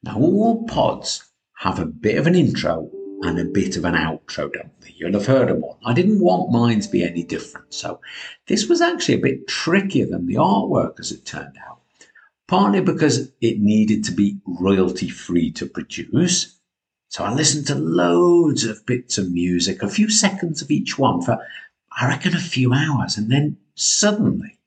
Now, 0.02 0.18
all 0.18 0.64
pods 0.64 1.30
have 1.58 1.78
a 1.78 1.86
bit 1.86 2.18
of 2.18 2.26
an 2.26 2.34
intro 2.34 2.90
and 3.22 3.38
a 3.38 3.44
bit 3.44 3.76
of 3.76 3.84
an 3.84 3.94
outro, 3.94 4.52
don't 4.52 4.80
they? 4.80 4.94
You'll 4.96 5.12
have 5.12 5.26
heard 5.26 5.48
them 5.48 5.62
all. 5.62 5.78
I 5.84 5.94
didn't 5.94 6.20
want 6.20 6.52
mine 6.52 6.80
to 6.80 6.88
be 6.88 7.04
any 7.04 7.22
different, 7.22 7.72
so 7.72 8.00
this 8.46 8.68
was 8.68 8.80
actually 8.80 9.14
a 9.14 9.22
bit 9.22 9.48
trickier 9.48 10.06
than 10.06 10.26
the 10.26 10.34
artwork, 10.34 10.98
as 11.00 11.12
it 11.12 11.24
turned 11.24 11.56
out. 11.68 11.80
Partly 12.48 12.80
because 12.80 13.32
it 13.40 13.60
needed 13.60 14.04
to 14.04 14.12
be 14.12 14.38
royalty 14.46 15.08
free 15.08 15.50
to 15.52 15.66
produce. 15.66 16.58
So 17.08 17.24
I 17.24 17.32
listened 17.32 17.66
to 17.68 17.74
loads 17.74 18.64
of 18.64 18.84
bits 18.86 19.18
of 19.18 19.30
music, 19.30 19.82
a 19.82 19.88
few 19.88 20.10
seconds 20.10 20.60
of 20.60 20.70
each 20.70 20.98
one 20.98 21.22
for, 21.22 21.38
I 21.98 22.08
reckon, 22.08 22.34
a 22.34 22.40
few 22.40 22.72
hours. 22.72 23.16
And 23.16 23.30
then 23.30 23.56
suddenly 23.74 24.58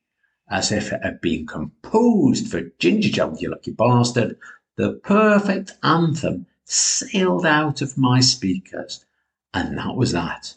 as 0.50 0.72
if 0.72 0.92
it 0.92 1.02
had 1.04 1.22
been 1.22 1.46
composed 1.46 2.50
for 2.50 2.62
Ginger 2.80 3.10
Gerald, 3.10 3.42
you 3.42 3.50
lucky 3.50 3.72
bastard, 3.72 4.38
the 4.78 4.94
perfect 5.04 5.74
anthem 5.84 6.46
sailed 6.66 7.46
out 7.46 7.82
of 7.82 7.98
my 7.98 8.20
speakers, 8.20 9.06
and 9.54 9.78
that 9.78 9.96
was 9.96 10.12
that. 10.12 10.56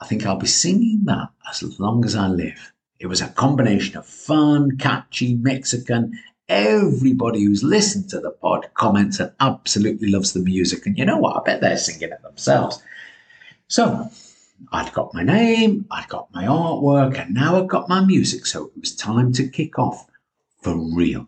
I 0.00 0.06
think 0.06 0.26
I'll 0.26 0.36
be 0.36 0.46
singing 0.46 1.02
that 1.04 1.28
as 1.48 1.78
long 1.78 2.04
as 2.04 2.16
I 2.16 2.28
live. 2.28 2.72
It 2.98 3.06
was 3.06 3.20
a 3.20 3.28
combination 3.28 3.96
of 3.96 4.06
fun, 4.06 4.76
catchy, 4.78 5.34
Mexican. 5.34 6.18
Everybody 6.48 7.44
who's 7.44 7.62
listened 7.62 8.08
to 8.10 8.20
the 8.20 8.30
pod 8.30 8.68
comments 8.74 9.20
and 9.20 9.32
absolutely 9.40 10.10
loves 10.10 10.32
the 10.32 10.40
music. 10.40 10.86
And 10.86 10.96
you 10.96 11.04
know 11.04 11.18
what? 11.18 11.36
I 11.36 11.40
bet 11.44 11.60
they're 11.60 11.76
singing 11.76 12.10
it 12.10 12.22
themselves. 12.22 12.82
So 13.68 14.10
I'd 14.72 14.92
got 14.92 15.14
my 15.14 15.22
name, 15.22 15.86
I'd 15.90 16.08
got 16.08 16.32
my 16.32 16.44
artwork, 16.44 17.18
and 17.18 17.34
now 17.34 17.60
I'd 17.60 17.68
got 17.68 17.88
my 17.88 18.04
music. 18.04 18.46
So 18.46 18.66
it 18.66 18.80
was 18.80 18.94
time 18.94 19.32
to 19.34 19.48
kick 19.48 19.78
off 19.78 20.06
for 20.62 20.76
real. 20.76 21.26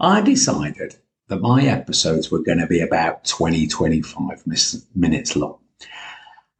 I 0.00 0.20
decided 0.20 0.96
that 1.28 1.40
my 1.40 1.64
episodes 1.64 2.30
were 2.30 2.42
going 2.42 2.58
to 2.58 2.66
be 2.66 2.80
about 2.80 3.24
20, 3.24 3.66
25 3.66 4.44
minutes 4.94 5.36
long. 5.36 5.58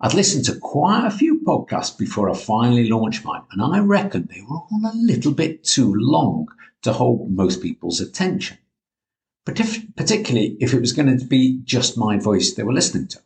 I'd 0.00 0.14
listened 0.14 0.44
to 0.44 0.54
quite 0.54 1.06
a 1.06 1.10
few 1.10 1.40
podcasts 1.40 1.96
before 1.96 2.30
I 2.30 2.36
finally 2.36 2.88
launched 2.88 3.24
mine, 3.24 3.42
and 3.50 3.62
I 3.62 3.80
reckon 3.80 4.28
they 4.30 4.42
were 4.42 4.58
all 4.58 4.82
a 4.84 4.94
little 4.94 5.32
bit 5.32 5.64
too 5.64 5.92
long 5.96 6.46
to 6.82 6.92
hold 6.92 7.32
most 7.32 7.62
people's 7.62 8.00
attention. 8.00 8.58
But 9.44 9.58
if, 9.60 9.82
particularly 9.96 10.56
if 10.60 10.74
it 10.74 10.80
was 10.80 10.92
going 10.92 11.18
to 11.18 11.24
be 11.24 11.60
just 11.64 11.96
my 11.98 12.18
voice 12.18 12.54
they 12.54 12.62
were 12.62 12.72
listening 12.72 13.08
to. 13.08 13.18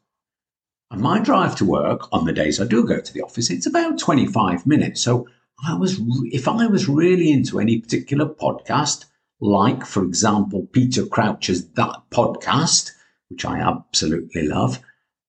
My 0.95 1.21
drive 1.21 1.57
to 1.57 1.65
work 1.65 2.13
on 2.13 2.27
the 2.27 2.35
days 2.35 2.61
I 2.61 2.67
do 2.67 2.85
go 2.85 3.01
to 3.01 3.13
the 3.13 3.23
office, 3.23 3.49
it's 3.49 3.67
about 3.67 3.99
25 3.99 4.67
minutes. 4.67 5.01
So 5.01 5.27
I 5.67 5.75
was, 5.75 5.99
if 6.27 6.47
I 6.47 6.67
was 6.67 6.87
really 6.87 7.33
into 7.33 7.61
any 7.61 7.81
particular 7.81 8.27
podcast, 8.27 9.07
like, 9.41 9.87
for 9.87 10.05
example, 10.05 10.69
Peter 10.71 11.07
Crouch's 11.07 11.67
That 11.71 12.03
Podcast, 12.11 12.91
which 13.31 13.47
I 13.47 13.59
absolutely 13.59 14.47
love, 14.47 14.81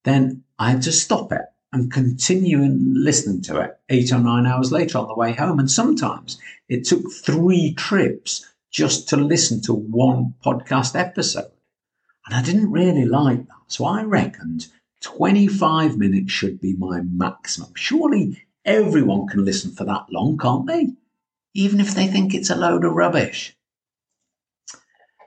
then 0.04 0.44
I 0.58 0.70
had 0.70 0.82
to 0.82 0.92
stop 0.92 1.32
it 1.32 1.46
and 1.72 1.90
continue 1.90 2.58
listening 2.58 3.40
to 3.42 3.60
it 3.60 3.78
eight 3.88 4.12
or 4.12 4.18
nine 4.18 4.46
hours 4.46 4.70
later 4.70 4.98
on 4.98 5.08
the 5.08 5.14
way 5.14 5.32
home. 5.32 5.58
And 5.58 5.70
sometimes 5.70 6.38
it 6.68 6.84
took 6.84 7.10
three 7.10 7.72
trips 7.72 8.46
just 8.70 9.08
to 9.08 9.16
listen 9.16 9.62
to 9.62 9.72
one 9.72 10.34
podcast 10.44 10.94
episode. 10.94 11.50
And 12.26 12.36
I 12.36 12.42
didn't 12.42 12.70
really 12.70 13.06
like 13.06 13.46
that. 13.46 13.62
So 13.68 13.86
I 13.86 14.02
reckoned 14.02 14.66
25 15.04 15.98
minutes 15.98 16.32
should 16.32 16.58
be 16.62 16.72
my 16.72 17.02
maximum. 17.02 17.70
Surely 17.74 18.42
everyone 18.64 19.26
can 19.26 19.44
listen 19.44 19.70
for 19.70 19.84
that 19.84 20.06
long, 20.10 20.38
can't 20.38 20.66
they? 20.66 20.94
Even 21.52 21.78
if 21.78 21.94
they 21.94 22.06
think 22.06 22.32
it's 22.32 22.48
a 22.48 22.56
load 22.56 22.86
of 22.86 22.94
rubbish. 22.94 23.54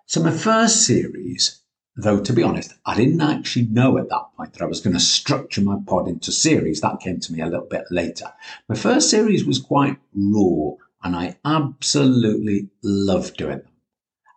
So, 0.08 0.24
my 0.24 0.32
first 0.32 0.84
series, 0.84 1.62
though, 1.96 2.20
to 2.20 2.34
be 2.34 2.42
honest, 2.42 2.74
I 2.88 2.96
didn't 2.96 3.22
actually 3.22 3.68
know 3.68 4.00
at 4.00 4.10
that 4.10 4.30
point 4.36 4.54
that 4.54 4.64
I 4.64 4.68
was 4.68 4.82
going 4.82 4.96
to 4.96 5.00
structure 5.00 5.62
my 5.62 5.78
pod 5.86 6.08
into 6.08 6.32
series. 6.32 6.82
That 6.82 7.00
came 7.00 7.20
to 7.20 7.32
me 7.32 7.42
a 7.42 7.46
little 7.46 7.68
bit 7.68 7.86
later. 7.92 8.34
My 8.68 8.76
first 8.76 9.12
series 9.12 9.46
was 9.46 9.60
quite 9.60 9.98
raw, 10.16 10.72
and 11.04 11.16
I 11.16 11.38
absolutely 11.46 12.70
loved 12.82 13.38
doing 13.38 13.60
them. 13.60 13.72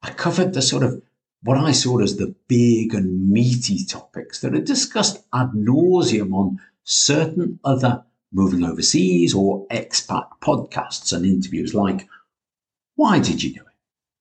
I 0.03 0.11
covered 0.11 0.53
the 0.53 0.61
sort 0.61 0.83
of 0.83 1.01
what 1.43 1.59
I 1.59 1.73
saw 1.73 2.01
as 2.01 2.17
the 2.17 2.35
big 2.49 2.95
and 2.95 3.31
meaty 3.31 3.85
topics 3.85 4.41
that 4.41 4.55
are 4.55 4.61
discussed 4.61 5.25
ad 5.33 5.53
nauseum 5.53 6.33
on 6.35 6.61
certain 6.85 7.59
other 7.65 8.05
moving 8.33 8.65
overseas 8.65 9.35
or 9.35 9.67
expat 9.69 10.29
podcasts 10.41 11.13
and 11.13 11.25
interviews 11.25 11.75
like 11.75 12.07
why 13.01 13.19
did 13.19 13.43
you 13.43 13.55
do 13.55 13.61
it? 13.61 13.77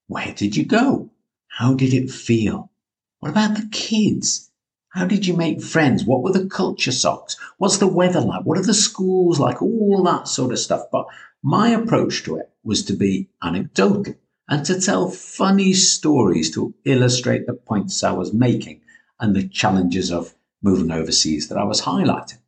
Where 0.06 0.32
did 0.32 0.56
you 0.56 0.64
go? 0.64 1.10
How 1.48 1.74
did 1.74 1.92
it 1.92 2.10
feel? 2.10 2.70
What 3.18 3.28
about 3.28 3.54
the 3.54 3.68
kids? 3.70 4.50
How 4.88 5.04
did 5.04 5.26
you 5.26 5.36
make 5.36 5.62
friends? 5.62 6.02
What 6.02 6.22
were 6.22 6.32
the 6.32 6.48
culture 6.48 6.90
shocks? 6.90 7.36
What's 7.58 7.76
the 7.76 7.86
weather 7.86 8.22
like? 8.22 8.46
What 8.46 8.56
are 8.56 8.64
the 8.64 8.72
schools 8.72 9.38
like? 9.38 9.60
All 9.60 10.02
that 10.04 10.28
sort 10.28 10.52
of 10.52 10.58
stuff. 10.58 10.84
But 10.90 11.06
my 11.42 11.68
approach 11.68 12.22
to 12.24 12.36
it 12.36 12.50
was 12.64 12.82
to 12.86 12.94
be 12.94 13.28
anecdotal 13.42 14.14
and 14.50 14.66
to 14.66 14.80
tell 14.80 15.08
funny 15.08 15.72
stories 15.72 16.50
to 16.50 16.74
illustrate 16.84 17.46
the 17.46 17.54
points 17.54 18.02
I 18.02 18.10
was 18.10 18.34
making 18.34 18.80
and 19.20 19.34
the 19.34 19.46
challenges 19.46 20.10
of 20.10 20.34
moving 20.60 20.90
overseas 20.90 21.48
that 21.48 21.56
I 21.56 21.62
was 21.64 21.82
highlighting. 21.82 22.38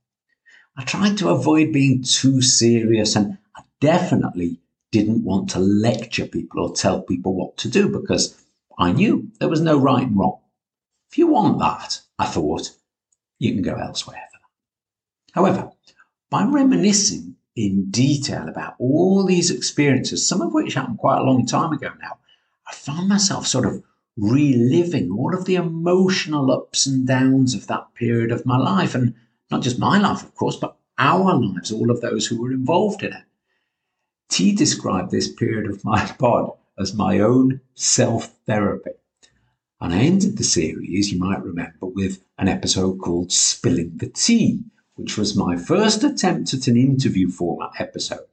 I 0.77 0.83
tried 0.83 1.17
to 1.19 1.29
avoid 1.29 1.73
being 1.73 2.03
too 2.03 2.43
serious 2.43 3.15
and 3.15 3.39
I 3.57 3.63
definitely 3.81 4.59
didn't 4.91 5.23
want 5.23 5.51
to 5.51 5.61
lecture 5.61 6.27
people 6.27 6.65
or 6.65 6.75
tell 6.75 7.03
people 7.03 7.35
what 7.35 7.57
to 7.59 7.69
do 7.69 7.89
because 7.89 8.43
I 8.77 8.93
knew 8.93 9.31
there 9.39 9.49
was 9.49 9.61
no 9.61 9.79
right 9.79 10.07
and 10.07 10.19
wrong. 10.19 10.41
If 11.11 11.19
you 11.19 11.29
want 11.29 11.61
that, 11.61 12.01
I 12.19 12.27
thought, 12.27 12.71
you 13.39 13.53
can 13.53 13.63
go 13.63 13.75
elsewhere 13.75 14.23
for 14.33 14.39
that. 14.39 15.35
However, 15.35 15.71
by 16.31 16.45
reminiscing 16.45 17.32
in 17.55 17.91
detail 17.91 18.49
about 18.49 18.75
all 18.79 19.25
these 19.25 19.51
experiences, 19.51 20.27
some 20.27 20.41
of 20.41 20.55
which 20.55 20.75
happened 20.75 20.99
quite 20.99 21.19
a 21.19 21.25
long 21.25 21.47
time 21.47 21.73
ago 21.73 21.91
now, 22.01 22.19
I 22.67 22.75
found 22.75 23.09
myself 23.09 23.47
sort 23.47 23.67
of 23.67 23.83
reliving 24.17 25.11
all 25.11 25.35
of 25.35 25.45
the 25.45 25.57
emotional 25.57 26.51
ups 26.51 26.87
and 26.87 27.07
downs 27.07 27.55
of 27.55 27.67
that 27.67 27.95
period 27.95 28.31
of 28.31 28.47
my 28.47 28.59
life. 28.59 28.95
And 28.95 29.15
not 29.51 29.63
just 29.63 29.79
my 29.79 29.99
life, 29.99 30.23
of 30.23 30.35
course, 30.35 30.57
but 30.57 30.77
our 30.99 31.35
lives, 31.35 31.73
all 31.73 31.91
of 31.91 32.01
those 32.01 32.27
who 32.27 32.41
were 32.41 32.53
involved 32.53 33.03
in 33.03 33.13
it. 33.13 33.25
T 34.29 34.55
described 34.55 35.11
this 35.11 35.31
period 35.31 35.71
of 35.71 35.85
my 35.85 36.05
pod 36.19 36.53
as 36.79 36.95
my 36.95 37.21
own 37.21 37.61
self 37.75 38.35
therapy. 38.47 38.93
And 39.81 39.93
I 39.93 39.99
ended 39.99 40.39
the 40.39 40.45
series, 40.45 41.13
you 41.13 41.19
might 41.19 41.43
remember, 41.43 41.87
with 41.87 42.23
an 42.39 42.49
episode 42.49 42.99
called 42.99 43.33
Spilling 43.33 43.97
the 43.97 44.09
Tea, 44.09 44.63
which 44.95 45.17
was 45.17 45.37
my 45.37 45.57
first 45.57 46.05
attempt 46.05 46.53
at 46.55 46.67
an 46.67 46.77
interview 46.77 47.29
format 47.29 47.71
episode. 47.79 48.27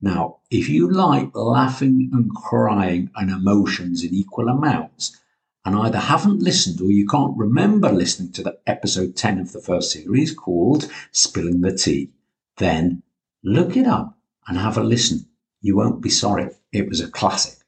Now, 0.00 0.38
if 0.50 0.68
you 0.68 0.90
like 0.90 1.30
laughing 1.34 2.10
and 2.12 2.30
crying 2.34 3.10
and 3.14 3.30
emotions 3.30 4.02
in 4.02 4.14
equal 4.14 4.48
amounts, 4.48 5.20
and 5.64 5.76
either 5.76 5.98
haven't 5.98 6.40
listened 6.40 6.80
or 6.80 6.90
you 6.90 7.06
can't 7.06 7.36
remember 7.36 7.92
listening 7.92 8.32
to 8.32 8.42
the 8.42 8.58
episode 8.66 9.14
10 9.14 9.38
of 9.38 9.52
the 9.52 9.60
first 9.60 9.92
series 9.92 10.32
called 10.32 10.90
Spilling 11.12 11.60
the 11.60 11.76
Tea, 11.76 12.10
then 12.56 13.02
look 13.44 13.76
it 13.76 13.86
up 13.86 14.16
and 14.46 14.56
have 14.56 14.78
a 14.78 14.82
listen. 14.82 15.26
You 15.60 15.76
won't 15.76 16.00
be 16.00 16.08
sorry. 16.08 16.48
It 16.72 16.88
was 16.88 17.00
a 17.00 17.10
classic. 17.10 17.58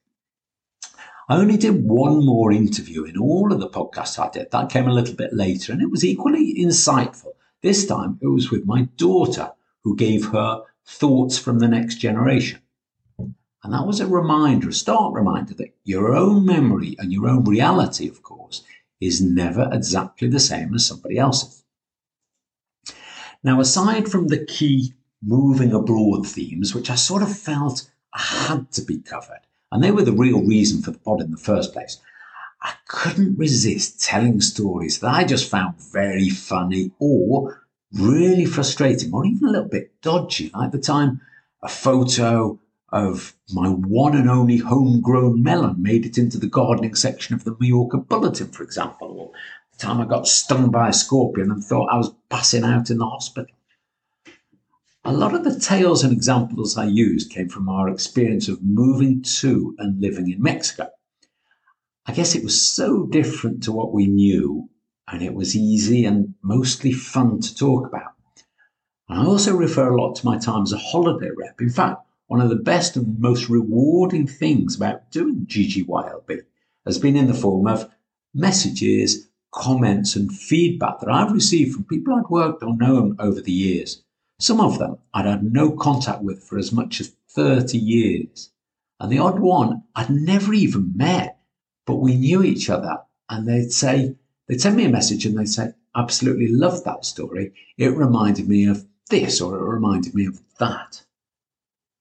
I 1.28 1.36
only 1.36 1.56
did 1.56 1.84
one 1.84 2.24
more 2.24 2.50
interview 2.50 3.04
in 3.04 3.16
all 3.16 3.52
of 3.52 3.60
the 3.60 3.68
podcasts 3.68 4.18
I 4.18 4.30
did. 4.30 4.50
That 4.50 4.70
came 4.70 4.88
a 4.88 4.92
little 4.92 5.14
bit 5.14 5.32
later 5.32 5.72
and 5.72 5.82
it 5.82 5.90
was 5.90 6.04
equally 6.04 6.54
insightful. 6.58 7.31
This 7.62 7.86
time 7.86 8.18
it 8.20 8.26
was 8.26 8.50
with 8.50 8.66
my 8.66 8.88
daughter 8.96 9.52
who 9.84 9.96
gave 9.96 10.26
her 10.28 10.62
thoughts 10.84 11.38
from 11.38 11.58
the 11.58 11.68
next 11.68 11.96
generation. 11.96 12.60
And 13.18 13.72
that 13.72 13.86
was 13.86 14.00
a 14.00 14.06
reminder, 14.06 14.68
a 14.68 14.72
stark 14.72 15.14
reminder 15.14 15.54
that 15.54 15.76
your 15.84 16.14
own 16.14 16.44
memory 16.44 16.96
and 16.98 17.12
your 17.12 17.28
own 17.28 17.44
reality, 17.44 18.08
of 18.08 18.22
course, 18.22 18.64
is 19.00 19.20
never 19.20 19.68
exactly 19.72 20.28
the 20.28 20.40
same 20.40 20.74
as 20.74 20.86
somebody 20.86 21.18
else's. 21.18 21.64
Now, 23.44 23.60
aside 23.60 24.08
from 24.08 24.28
the 24.28 24.44
key 24.44 24.94
moving 25.22 25.72
abroad 25.72 26.26
themes, 26.26 26.74
which 26.74 26.90
I 26.90 26.96
sort 26.96 27.22
of 27.22 27.36
felt 27.36 27.88
had 28.14 28.70
to 28.72 28.82
be 28.82 28.98
covered, 28.98 29.40
and 29.70 29.82
they 29.82 29.92
were 29.92 30.02
the 30.02 30.12
real 30.12 30.44
reason 30.44 30.82
for 30.82 30.90
the 30.90 30.98
pod 30.98 31.20
in 31.20 31.30
the 31.30 31.36
first 31.36 31.72
place, 31.72 31.98
I 32.62 32.74
couldn't 32.86 33.38
resist 33.38 34.00
telling 34.00 34.40
stories 34.40 35.00
that 35.00 35.12
I 35.12 35.24
just 35.24 35.50
found 35.50 35.74
very 35.92 36.28
funny 36.28 36.92
or 36.98 37.66
really 37.92 38.44
frustrating 38.44 39.12
or 39.12 39.26
even 39.26 39.48
a 39.48 39.50
little 39.50 39.68
bit 39.68 40.00
dodgy. 40.00 40.50
Like 40.54 40.70
the 40.70 40.78
time 40.78 41.20
a 41.62 41.68
photo 41.68 42.58
of 42.90 43.34
my 43.52 43.68
one 43.68 44.16
and 44.16 44.28
only 44.28 44.58
homegrown 44.58 45.42
melon 45.42 45.82
made 45.82 46.06
it 46.06 46.18
into 46.18 46.38
the 46.38 46.46
gardening 46.46 46.94
section 46.94 47.34
of 47.34 47.44
the 47.44 47.56
Mallorca 47.58 47.98
Bulletin, 47.98 48.48
for 48.48 48.62
example, 48.62 49.08
or 49.18 49.30
the 49.72 49.78
time 49.78 50.00
I 50.00 50.04
got 50.04 50.28
stung 50.28 50.70
by 50.70 50.90
a 50.90 50.92
scorpion 50.92 51.50
and 51.50 51.64
thought 51.64 51.90
I 51.90 51.96
was 51.96 52.14
passing 52.28 52.64
out 52.64 52.90
in 52.90 52.98
the 52.98 53.06
hospital. 53.06 53.54
A 55.04 55.12
lot 55.12 55.34
of 55.34 55.42
the 55.42 55.58
tales 55.58 56.04
and 56.04 56.12
examples 56.12 56.76
I 56.76 56.84
used 56.84 57.32
came 57.32 57.48
from 57.48 57.68
our 57.68 57.88
experience 57.88 58.48
of 58.48 58.62
moving 58.62 59.22
to 59.40 59.74
and 59.78 60.00
living 60.00 60.30
in 60.30 60.40
Mexico. 60.40 60.90
I 62.06 62.12
guess 62.12 62.34
it 62.34 62.42
was 62.42 62.60
so 62.60 63.06
different 63.06 63.62
to 63.62 63.72
what 63.72 63.92
we 63.92 64.06
knew, 64.06 64.68
and 65.06 65.22
it 65.22 65.34
was 65.34 65.56
easy 65.56 66.04
and 66.04 66.34
mostly 66.42 66.92
fun 66.92 67.40
to 67.40 67.54
talk 67.54 67.86
about. 67.86 68.12
And 69.08 69.20
I 69.20 69.24
also 69.24 69.54
refer 69.54 69.92
a 69.92 70.00
lot 70.00 70.16
to 70.16 70.26
my 70.26 70.38
time 70.38 70.62
as 70.62 70.72
a 70.72 70.78
holiday 70.78 71.30
rep. 71.36 71.60
In 71.60 71.70
fact, 71.70 72.04
one 72.26 72.40
of 72.40 72.48
the 72.48 72.56
best 72.56 72.96
and 72.96 73.20
most 73.20 73.48
rewarding 73.48 74.26
things 74.26 74.74
about 74.74 75.10
doing 75.10 75.46
GGYLB 75.46 76.40
has 76.86 76.98
been 76.98 77.16
in 77.16 77.26
the 77.26 77.34
form 77.34 77.66
of 77.66 77.90
messages, 78.34 79.28
comments, 79.52 80.16
and 80.16 80.32
feedback 80.32 80.98
that 81.00 81.10
I've 81.10 81.32
received 81.32 81.74
from 81.74 81.84
people 81.84 82.14
I'd 82.14 82.30
worked 82.30 82.62
or 82.62 82.76
known 82.76 83.16
over 83.18 83.40
the 83.40 83.52
years. 83.52 84.02
Some 84.40 84.60
of 84.60 84.78
them 84.78 84.96
I'd 85.14 85.26
had 85.26 85.44
no 85.44 85.70
contact 85.70 86.22
with 86.22 86.42
for 86.42 86.58
as 86.58 86.72
much 86.72 87.00
as 87.00 87.14
30 87.28 87.78
years. 87.78 88.50
And 88.98 89.12
the 89.12 89.18
odd 89.18 89.38
one 89.38 89.84
I'd 89.94 90.10
never 90.10 90.52
even 90.52 90.96
met, 90.96 91.38
but 91.86 91.96
we 91.96 92.16
knew 92.16 92.42
each 92.42 92.70
other. 92.70 92.98
And 93.28 93.46
they'd 93.46 93.72
say, 93.72 94.16
they'd 94.46 94.60
send 94.60 94.76
me 94.76 94.84
a 94.84 94.90
message 94.90 95.24
and 95.24 95.38
they'd 95.38 95.46
say, 95.46 95.72
absolutely 95.96 96.48
loved 96.48 96.84
that 96.84 97.04
story. 97.04 97.52
It 97.78 97.96
reminded 97.96 98.48
me 98.48 98.66
of 98.66 98.86
this 99.10 99.40
or 99.40 99.56
it 99.56 99.62
reminded 99.62 100.14
me 100.14 100.26
of 100.26 100.40
that. 100.58 101.02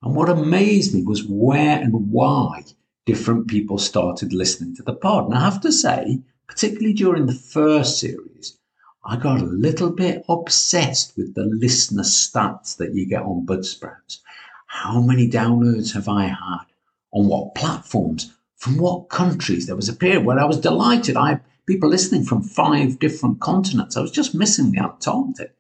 And 0.04 0.16
what 0.16 0.30
amazed 0.30 0.94
me 0.94 1.04
was 1.04 1.24
where 1.24 1.80
and 1.80 2.12
why 2.12 2.64
different 3.06 3.48
people 3.48 3.78
started 3.78 4.34
listening 4.34 4.76
to 4.76 4.84
the 4.84 4.94
pod. 4.94 5.26
And 5.26 5.36
I 5.36 5.42
have 5.42 5.62
to 5.62 5.72
say, 5.72 6.22
particularly 6.48 6.94
during 6.94 7.26
the 7.26 7.34
first 7.34 8.00
series, 8.00 8.58
I 9.04 9.18
got 9.18 9.42
a 9.42 9.46
little 9.46 9.90
bit 9.90 10.24
obsessed 10.30 11.18
with 11.18 11.34
the 11.34 11.44
listener 11.46 12.04
stats 12.04 12.78
that 12.78 12.94
you 12.94 13.08
get 13.08 13.24
on 13.24 13.46
Buzzsprouts. 13.46 14.20
How 14.68 15.02
many 15.02 15.30
downloads 15.30 15.94
have 15.94 16.08
I 16.08 16.26
had? 16.26 16.66
On 17.14 17.28
what 17.28 17.56
platforms? 17.56 18.32
From 18.62 18.78
what 18.78 19.10
countries? 19.10 19.66
There 19.66 19.76
was 19.76 19.90
a 19.90 19.94
period 19.94 20.24
where 20.24 20.38
I 20.38 20.46
was 20.46 20.60
delighted. 20.60 21.18
I 21.18 21.30
had 21.30 21.42
people 21.66 21.90
listening 21.90 22.24
from 22.24 22.44
five 22.44 23.00
different 23.00 23.40
continents. 23.40 23.98
I 23.98 24.02
was 24.02 24.12
just 24.12 24.36
missing 24.36 24.72
the 24.72 24.84
Antarctic. 24.84 25.56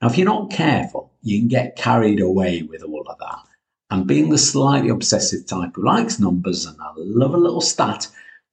Now, 0.00 0.08
if 0.08 0.16
you're 0.16 0.24
not 0.24 0.50
careful, 0.50 1.12
you 1.22 1.38
can 1.38 1.48
get 1.48 1.76
carried 1.76 2.18
away 2.18 2.62
with 2.62 2.82
all 2.82 3.04
of 3.06 3.18
that. 3.18 3.40
And 3.90 4.06
being 4.06 4.30
the 4.30 4.38
slightly 4.38 4.88
obsessive 4.88 5.44
type 5.46 5.72
who 5.74 5.84
likes 5.84 6.18
numbers 6.18 6.64
and 6.64 6.80
I 6.80 6.92
love 6.96 7.34
a 7.34 7.36
little 7.36 7.60
stat, 7.60 8.08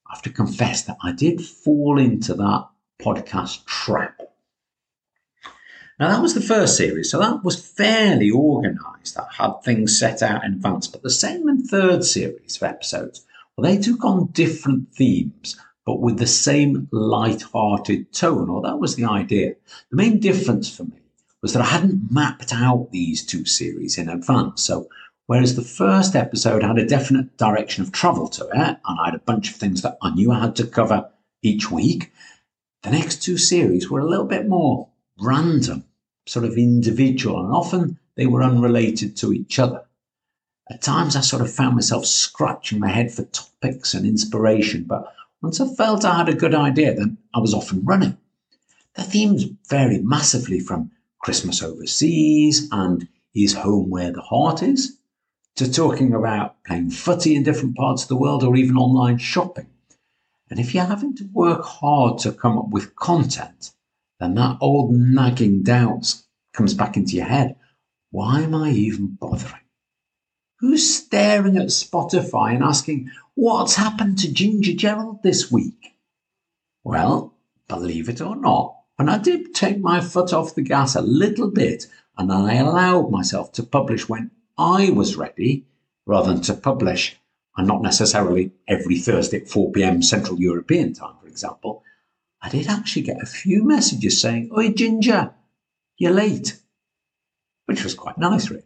I 0.05 0.15
have 0.15 0.21
to 0.23 0.29
confess 0.29 0.81
that 0.81 0.97
I 1.01 1.13
did 1.13 1.41
fall 1.41 1.97
into 1.97 2.33
that 2.33 2.67
podcast 3.01 3.63
trap. 3.63 4.19
Now, 5.97 6.09
that 6.09 6.21
was 6.21 6.33
the 6.33 6.41
first 6.41 6.75
series, 6.75 7.09
so 7.09 7.19
that 7.19 7.45
was 7.45 7.65
fairly 7.65 8.31
organised. 8.31 9.15
That 9.15 9.27
had 9.31 9.61
things 9.63 9.97
set 9.97 10.21
out 10.21 10.43
in 10.43 10.55
advance. 10.55 10.87
But 10.87 11.03
the 11.03 11.09
second 11.09 11.47
and 11.47 11.65
third 11.65 12.03
series 12.03 12.57
of 12.57 12.63
episodes, 12.63 13.25
they 13.61 13.77
took 13.77 14.03
on 14.03 14.31
different 14.31 14.93
themes, 14.95 15.59
but 15.85 15.99
with 16.01 16.17
the 16.17 16.27
same 16.27 16.87
light-hearted 16.91 18.11
tone, 18.13 18.49
or 18.49 18.61
that 18.61 18.79
was 18.79 18.95
the 18.95 19.05
idea. 19.05 19.53
The 19.91 19.97
main 19.97 20.19
difference 20.19 20.75
for 20.75 20.85
me 20.85 21.01
was 21.41 21.53
that 21.53 21.61
I 21.61 21.65
hadn't 21.65 22.11
mapped 22.11 22.53
out 22.53 22.89
these 22.91 23.23
two 23.25 23.45
series 23.45 23.97
in 23.97 24.09
advance. 24.09 24.63
So 24.63 24.87
Whereas 25.25 25.55
the 25.55 25.61
first 25.61 26.15
episode 26.15 26.63
had 26.63 26.77
a 26.77 26.85
definite 26.85 27.37
direction 27.37 27.81
of 27.81 27.93
travel 27.93 28.27
to 28.27 28.45
it, 28.45 28.77
and 28.85 28.99
I 28.99 29.05
had 29.05 29.15
a 29.15 29.19
bunch 29.19 29.49
of 29.49 29.55
things 29.55 29.81
that 29.81 29.97
I 30.01 30.13
knew 30.13 30.31
I 30.31 30.41
had 30.41 30.55
to 30.57 30.67
cover 30.67 31.09
each 31.41 31.71
week, 31.71 32.11
the 32.83 32.91
next 32.91 33.23
two 33.23 33.37
series 33.37 33.89
were 33.89 34.01
a 34.01 34.07
little 34.07 34.25
bit 34.25 34.47
more 34.47 34.89
random, 35.19 35.85
sort 36.25 36.45
of 36.45 36.57
individual, 36.57 37.39
and 37.39 37.53
often 37.53 37.99
they 38.15 38.25
were 38.25 38.43
unrelated 38.43 39.15
to 39.17 39.31
each 39.31 39.59
other. 39.59 39.83
At 40.69 40.81
times, 40.81 41.15
I 41.15 41.21
sort 41.21 41.41
of 41.41 41.53
found 41.53 41.75
myself 41.75 42.05
scratching 42.05 42.79
my 42.79 42.89
head 42.89 43.11
for 43.11 43.23
topics 43.23 43.93
and 43.93 44.05
inspiration, 44.05 44.85
but 44.85 45.13
once 45.41 45.59
I 45.59 45.67
felt 45.67 46.05
I 46.05 46.17
had 46.17 46.29
a 46.29 46.35
good 46.35 46.55
idea, 46.55 46.95
then 46.95 47.17
I 47.33 47.39
was 47.39 47.53
off 47.53 47.71
and 47.71 47.85
running. 47.85 48.17
The 48.95 49.03
themes 49.03 49.45
varied 49.67 50.05
massively 50.05 50.59
from 50.59 50.91
Christmas 51.19 51.61
overseas 51.61 52.69
and 52.71 53.07
Is 53.35 53.53
Home 53.55 53.89
Where 53.89 54.11
the 54.11 54.21
Heart 54.21 54.63
Is 54.63 54.97
to 55.55 55.71
talking 55.71 56.13
about 56.13 56.63
playing 56.63 56.91
footy 56.91 57.35
in 57.35 57.43
different 57.43 57.75
parts 57.75 58.03
of 58.03 58.09
the 58.09 58.15
world 58.15 58.43
or 58.43 58.55
even 58.55 58.77
online 58.77 59.17
shopping. 59.17 59.67
And 60.49 60.59
if 60.59 60.73
you're 60.73 60.85
having 60.85 61.15
to 61.17 61.29
work 61.33 61.63
hard 61.63 62.19
to 62.19 62.31
come 62.31 62.57
up 62.57 62.69
with 62.69 62.95
content, 62.95 63.71
then 64.19 64.35
that 64.35 64.57
old 64.61 64.93
nagging 64.93 65.63
doubt 65.63 66.15
comes 66.53 66.73
back 66.73 66.95
into 66.95 67.15
your 67.15 67.25
head. 67.25 67.55
Why 68.11 68.41
am 68.41 68.55
I 68.55 68.69
even 68.69 69.17
bothering? 69.19 69.62
Who's 70.63 70.95
staring 70.95 71.57
at 71.57 71.67
Spotify 71.67 72.55
and 72.55 72.63
asking, 72.63 73.11
What's 73.33 73.75
happened 73.75 74.17
to 74.19 74.31
Ginger 74.31 74.71
Gerald 74.71 75.21
this 75.21 75.51
week? 75.51 75.97
Well, 76.85 77.33
believe 77.67 78.07
it 78.07 78.21
or 78.21 78.37
not, 78.37 78.77
when 78.95 79.09
I 79.09 79.17
did 79.17 79.53
take 79.53 79.79
my 79.79 79.99
foot 79.99 80.31
off 80.31 80.55
the 80.55 80.61
gas 80.61 80.95
a 80.95 81.01
little 81.01 81.51
bit 81.51 81.87
and 82.17 82.31
I 82.31 82.53
allowed 82.53 83.11
myself 83.11 83.51
to 83.53 83.63
publish 83.63 84.07
when 84.07 84.31
I 84.57 84.89
was 84.89 85.17
ready, 85.17 85.65
rather 86.05 86.31
than 86.31 86.41
to 86.43 86.53
publish, 86.53 87.17
and 87.57 87.67
not 87.67 87.81
necessarily 87.81 88.53
every 88.65 88.99
Thursday 88.99 89.41
at 89.41 89.49
4 89.49 89.73
p.m. 89.73 90.01
Central 90.01 90.39
European 90.39 90.93
time, 90.93 91.15
for 91.19 91.27
example, 91.27 91.83
I 92.41 92.47
did 92.47 92.67
actually 92.67 93.01
get 93.01 93.21
a 93.21 93.25
few 93.25 93.65
messages 93.65 94.21
saying, 94.21 94.49
Oi, 94.57 94.69
Ginger, 94.69 95.33
you're 95.97 96.13
late, 96.13 96.57
which 97.65 97.83
was 97.83 97.95
quite 97.95 98.17
nice, 98.17 98.49
really. 98.49 98.63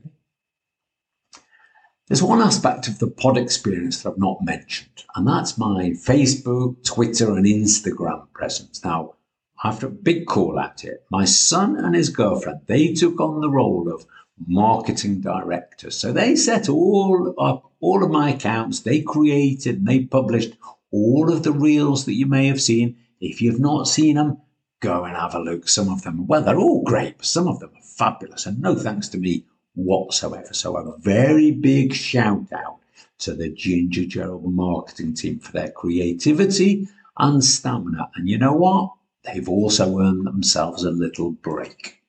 There's 2.07 2.23
one 2.23 2.41
aspect 2.41 2.87
of 2.87 2.99
the 2.99 3.07
pod 3.07 3.37
experience 3.37 4.01
that 4.01 4.11
I've 4.11 4.17
not 4.17 4.41
mentioned, 4.41 5.03
and 5.15 5.27
that's 5.27 5.57
my 5.57 5.89
Facebook, 5.89 6.81
Twitter, 6.85 7.35
and 7.35 7.45
Instagram 7.45 8.31
presence. 8.31 8.81
Now, 8.85 9.15
after 9.61 9.87
a 9.87 9.91
big 9.91 10.25
call 10.25 10.57
out 10.57 10.85
it, 10.85 11.03
my 11.11 11.25
son 11.25 11.75
and 11.75 11.93
his 11.93 12.07
girlfriend, 12.07 12.61
they 12.67 12.93
took 12.93 13.19
on 13.19 13.41
the 13.41 13.49
role 13.49 13.91
of 13.93 14.05
marketing 14.45 15.19
director. 15.19 15.91
So 15.91 16.13
they 16.13 16.37
set 16.37 16.69
all 16.69 17.35
up 17.37 17.69
all 17.81 18.01
of 18.01 18.09
my 18.09 18.29
accounts, 18.29 18.79
they 18.79 19.01
created 19.01 19.79
and 19.79 19.87
they 19.87 20.05
published 20.05 20.53
all 20.91 21.29
of 21.29 21.43
the 21.43 21.51
reels 21.51 22.05
that 22.05 22.15
you 22.15 22.25
may 22.25 22.47
have 22.47 22.61
seen. 22.61 22.95
If 23.19 23.41
you've 23.41 23.59
not 23.59 23.85
seen 23.85 24.15
them, 24.15 24.37
go 24.79 25.03
and 25.03 25.17
have 25.17 25.35
a 25.35 25.39
look. 25.39 25.67
Some 25.67 25.89
of 25.89 26.03
them, 26.03 26.25
well, 26.25 26.41
they're 26.41 26.57
all 26.57 26.83
great, 26.83 27.17
but 27.17 27.25
some 27.25 27.49
of 27.49 27.59
them 27.59 27.71
are 27.75 27.81
fabulous. 27.81 28.45
And 28.45 28.61
no 28.61 28.75
thanks 28.75 29.09
to 29.09 29.17
me 29.17 29.43
whatsoever. 29.77 30.53
So 30.53 30.75
a 30.75 30.97
very 30.97 31.51
big 31.51 31.93
shout 31.93 32.51
out 32.51 32.79
to 33.19 33.33
the 33.33 33.49
Ginger 33.49 34.05
Gerald 34.05 34.53
marketing 34.53 35.13
team 35.13 35.39
for 35.39 35.51
their 35.51 35.71
creativity 35.71 36.87
and 37.17 37.43
stamina. 37.43 38.09
And 38.15 38.27
you 38.27 38.37
know 38.37 38.53
what? 38.53 38.91
They've 39.23 39.47
also 39.47 39.99
earned 39.99 40.25
themselves 40.25 40.83
a 40.83 40.91
little 40.91 41.31
break. 41.31 42.01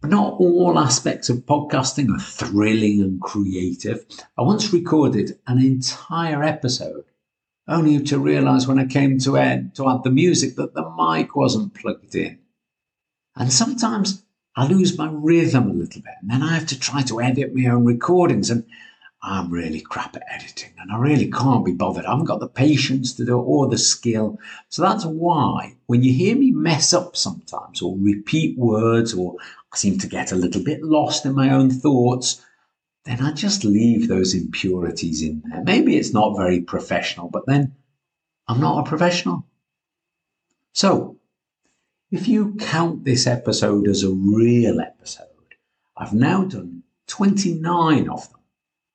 But 0.00 0.10
not 0.10 0.34
all 0.34 0.78
aspects 0.78 1.28
of 1.28 1.38
podcasting 1.38 2.14
are 2.14 2.20
thrilling 2.20 3.00
and 3.02 3.20
creative. 3.20 4.06
I 4.36 4.42
once 4.42 4.72
recorded 4.72 5.38
an 5.46 5.58
entire 5.58 6.42
episode 6.42 7.04
only 7.66 8.02
to 8.04 8.18
realize 8.18 8.66
when 8.66 8.78
I 8.78 8.86
came 8.86 9.18
to 9.20 9.36
add, 9.36 9.74
to 9.74 9.88
add 9.90 10.04
the 10.04 10.10
music 10.10 10.56
that 10.56 10.74
the 10.74 10.88
mic 10.96 11.34
wasn't 11.34 11.74
plugged 11.74 12.14
in. 12.14 12.38
And 13.36 13.52
sometimes 13.52 14.24
I 14.56 14.66
lose 14.66 14.98
my 14.98 15.08
rhythm 15.12 15.70
a 15.70 15.74
little 15.74 16.02
bit, 16.02 16.14
and 16.20 16.30
then 16.30 16.42
I 16.42 16.54
have 16.54 16.66
to 16.66 16.78
try 16.78 17.02
to 17.02 17.20
edit 17.20 17.54
my 17.54 17.66
own 17.70 17.84
recordings. 17.84 18.50
And 18.50 18.64
I'm 19.22 19.50
really 19.50 19.80
crap 19.80 20.16
at 20.16 20.22
editing, 20.32 20.72
and 20.78 20.92
I 20.92 20.98
really 20.98 21.30
can't 21.30 21.64
be 21.64 21.72
bothered. 21.72 22.04
I 22.04 22.10
haven't 22.10 22.26
got 22.26 22.40
the 22.40 22.48
patience 22.48 23.12
to 23.14 23.24
do 23.24 23.38
it 23.38 23.42
or 23.42 23.68
the 23.68 23.78
skill. 23.78 24.38
So 24.68 24.82
that's 24.82 25.04
why 25.04 25.76
when 25.86 26.02
you 26.02 26.12
hear 26.12 26.36
me 26.36 26.50
mess 26.50 26.92
up 26.92 27.16
sometimes, 27.16 27.82
or 27.82 27.96
repeat 27.98 28.58
words, 28.58 29.14
or 29.14 29.36
I 29.72 29.76
seem 29.76 29.98
to 29.98 30.06
get 30.06 30.32
a 30.32 30.36
little 30.36 30.62
bit 30.62 30.82
lost 30.82 31.26
in 31.26 31.34
my 31.34 31.50
own 31.50 31.70
thoughts, 31.70 32.44
then 33.04 33.20
I 33.20 33.32
just 33.32 33.64
leave 33.64 34.06
those 34.06 34.34
impurities 34.34 35.22
in 35.22 35.42
there. 35.46 35.62
Maybe 35.62 35.96
it's 35.96 36.12
not 36.12 36.36
very 36.36 36.60
professional, 36.60 37.28
but 37.28 37.44
then 37.46 37.74
I'm 38.46 38.60
not 38.60 38.86
a 38.86 38.88
professional. 38.88 39.46
So 40.72 41.17
if 42.10 42.26
you 42.26 42.54
count 42.54 43.04
this 43.04 43.26
episode 43.26 43.86
as 43.86 44.02
a 44.02 44.10
real 44.10 44.80
episode, 44.80 45.26
I've 45.96 46.14
now 46.14 46.44
done 46.44 46.82
29 47.08 48.08
of 48.08 48.30
them. 48.30 48.40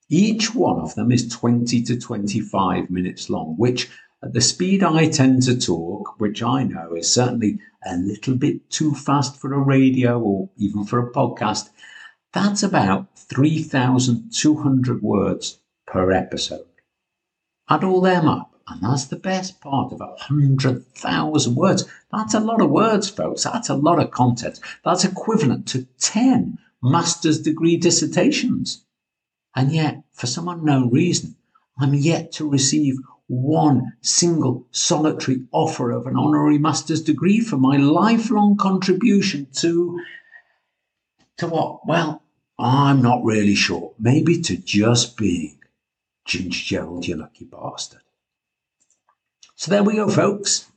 Each 0.09 0.53
one 0.55 0.79
of 0.79 0.95
them 0.95 1.11
is 1.11 1.29
20 1.29 1.83
to 1.83 1.99
25 1.99 2.89
minutes 2.89 3.29
long, 3.29 3.55
which 3.57 3.89
at 4.23 4.33
the 4.33 4.41
speed 4.41 4.83
I 4.83 5.09
tend 5.09 5.43
to 5.43 5.59
talk, 5.59 6.19
which 6.19 6.41
I 6.41 6.63
know 6.63 6.95
is 6.95 7.13
certainly 7.13 7.59
a 7.85 7.97
little 7.97 8.35
bit 8.35 8.69
too 8.69 8.95
fast 8.95 9.37
for 9.37 9.53
a 9.53 9.59
radio 9.59 10.19
or 10.19 10.49
even 10.57 10.83
for 10.83 10.99
a 10.99 11.11
podcast, 11.11 11.69
that's 12.31 12.63
about 12.63 13.19
3,200 13.19 15.03
words 15.03 15.59
per 15.85 16.11
episode. 16.11 16.65
Add 17.69 17.83
all 17.83 18.01
them 18.01 18.27
up, 18.27 18.52
and 18.67 18.81
that's 18.81 19.05
the 19.05 19.17
best 19.17 19.59
part 19.59 19.91
of 19.91 19.99
a 19.99 20.15
hundred 20.15 20.87
thousand 20.95 21.55
words. 21.55 21.85
That's 22.11 22.33
a 22.33 22.39
lot 22.39 22.61
of 22.61 22.69
words, 22.69 23.09
folks. 23.09 23.43
That's 23.43 23.69
a 23.69 23.75
lot 23.75 23.99
of 23.99 24.11
content. 24.11 24.59
That's 24.85 25.03
equivalent 25.03 25.67
to 25.69 25.85
10 25.99 26.57
master's 26.81 27.41
degree 27.41 27.75
dissertations. 27.75 28.85
And 29.55 29.71
yet, 29.71 30.03
for 30.13 30.27
some 30.27 30.47
unknown 30.47 30.91
reason, 30.91 31.35
I'm 31.77 31.93
yet 31.93 32.31
to 32.33 32.49
receive 32.49 32.95
one 33.27 33.93
single 34.01 34.65
solitary 34.71 35.43
offer 35.51 35.91
of 35.91 36.07
an 36.07 36.17
honorary 36.17 36.57
master's 36.57 37.01
degree 37.01 37.41
for 37.41 37.57
my 37.57 37.77
lifelong 37.77 38.55
contribution 38.57 39.47
to, 39.53 39.99
to 41.37 41.47
what? 41.47 41.85
Well, 41.85 42.21
I'm 42.57 43.01
not 43.01 43.23
really 43.23 43.55
sure. 43.55 43.93
Maybe 43.99 44.41
to 44.43 44.55
just 44.55 45.17
being 45.17 45.59
Ginger 46.25 46.63
Gerald, 46.63 47.07
you 47.07 47.15
lucky 47.15 47.45
bastard. 47.45 48.02
So 49.55 49.71
there 49.71 49.83
we 49.83 49.95
go, 49.95 50.09
folks. 50.09 50.69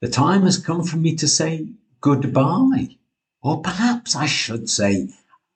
The 0.00 0.08
time 0.08 0.42
has 0.42 0.58
come 0.58 0.82
for 0.82 0.96
me 0.96 1.14
to 1.16 1.28
say 1.28 1.68
goodbye. 2.00 2.96
Or 3.42 3.60
perhaps 3.60 4.16
I 4.16 4.26
should 4.26 4.68
say 4.68 5.08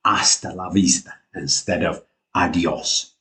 hasta 0.04 0.52
la 0.52 0.70
vista 0.70 1.14
instead 1.34 1.82
of 1.82 2.02
adios. 2.34 3.14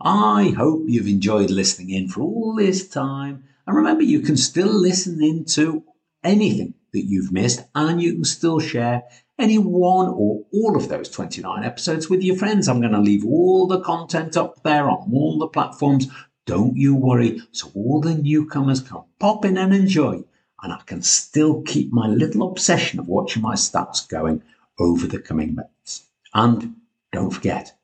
I 0.00 0.54
hope 0.56 0.84
you've 0.86 1.06
enjoyed 1.06 1.50
listening 1.50 1.90
in 1.90 2.08
for 2.08 2.22
all 2.22 2.54
this 2.54 2.88
time. 2.88 3.44
And 3.66 3.76
remember, 3.76 4.02
you 4.02 4.20
can 4.20 4.36
still 4.36 4.72
listen 4.72 5.22
in 5.22 5.44
to 5.56 5.84
anything 6.24 6.74
that 6.92 7.04
you've 7.04 7.32
missed 7.32 7.62
and 7.74 8.02
you 8.02 8.14
can 8.14 8.24
still 8.24 8.58
share 8.58 9.04
any 9.38 9.58
one 9.58 10.08
or 10.08 10.44
all 10.52 10.76
of 10.76 10.88
those 10.88 11.08
29 11.08 11.64
episodes 11.64 12.10
with 12.10 12.22
your 12.22 12.36
friends. 12.36 12.68
I'm 12.68 12.80
going 12.80 12.92
to 12.92 13.00
leave 13.00 13.24
all 13.24 13.66
the 13.66 13.80
content 13.80 14.36
up 14.36 14.62
there 14.62 14.90
on 14.90 15.10
all 15.12 15.38
the 15.38 15.48
platforms 15.48 16.08
don't 16.50 16.76
you 16.76 16.96
worry. 16.96 17.40
So 17.52 17.70
all 17.76 18.00
the 18.00 18.14
newcomers 18.14 18.80
can 18.80 19.04
pop 19.20 19.44
in 19.44 19.56
and 19.56 19.72
enjoy, 19.72 20.24
and 20.60 20.72
I 20.72 20.80
can 20.84 21.00
still 21.00 21.62
keep 21.62 21.92
my 21.92 22.08
little 22.08 22.42
obsession 22.48 22.98
of 22.98 23.06
watching 23.06 23.40
my 23.40 23.54
stats 23.54 24.08
going 24.08 24.42
over 24.76 25.06
the 25.06 25.20
coming 25.20 25.54
months. 25.54 26.08
And 26.34 26.74
don't 27.12 27.30
forget, 27.30 27.78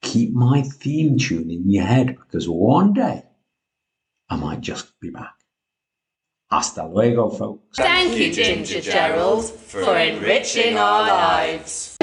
keep 0.00 0.32
my 0.32 0.62
theme 0.62 1.18
tune 1.18 1.50
in 1.50 1.70
your 1.70 1.84
head 1.84 2.16
because 2.16 2.48
one 2.48 2.94
day 2.94 3.22
I 4.30 4.36
might 4.36 4.62
just 4.62 4.98
be 4.98 5.10
back. 5.10 5.34
Hasta 6.50 6.86
luego, 6.86 7.28
folks. 7.28 7.76
Thank 7.76 8.16
you, 8.16 8.32
Ginger 8.32 8.80
Gerald, 8.80 9.44
for 9.44 9.94
enriching 9.94 10.78
our 10.78 11.06
lives. 11.06 11.98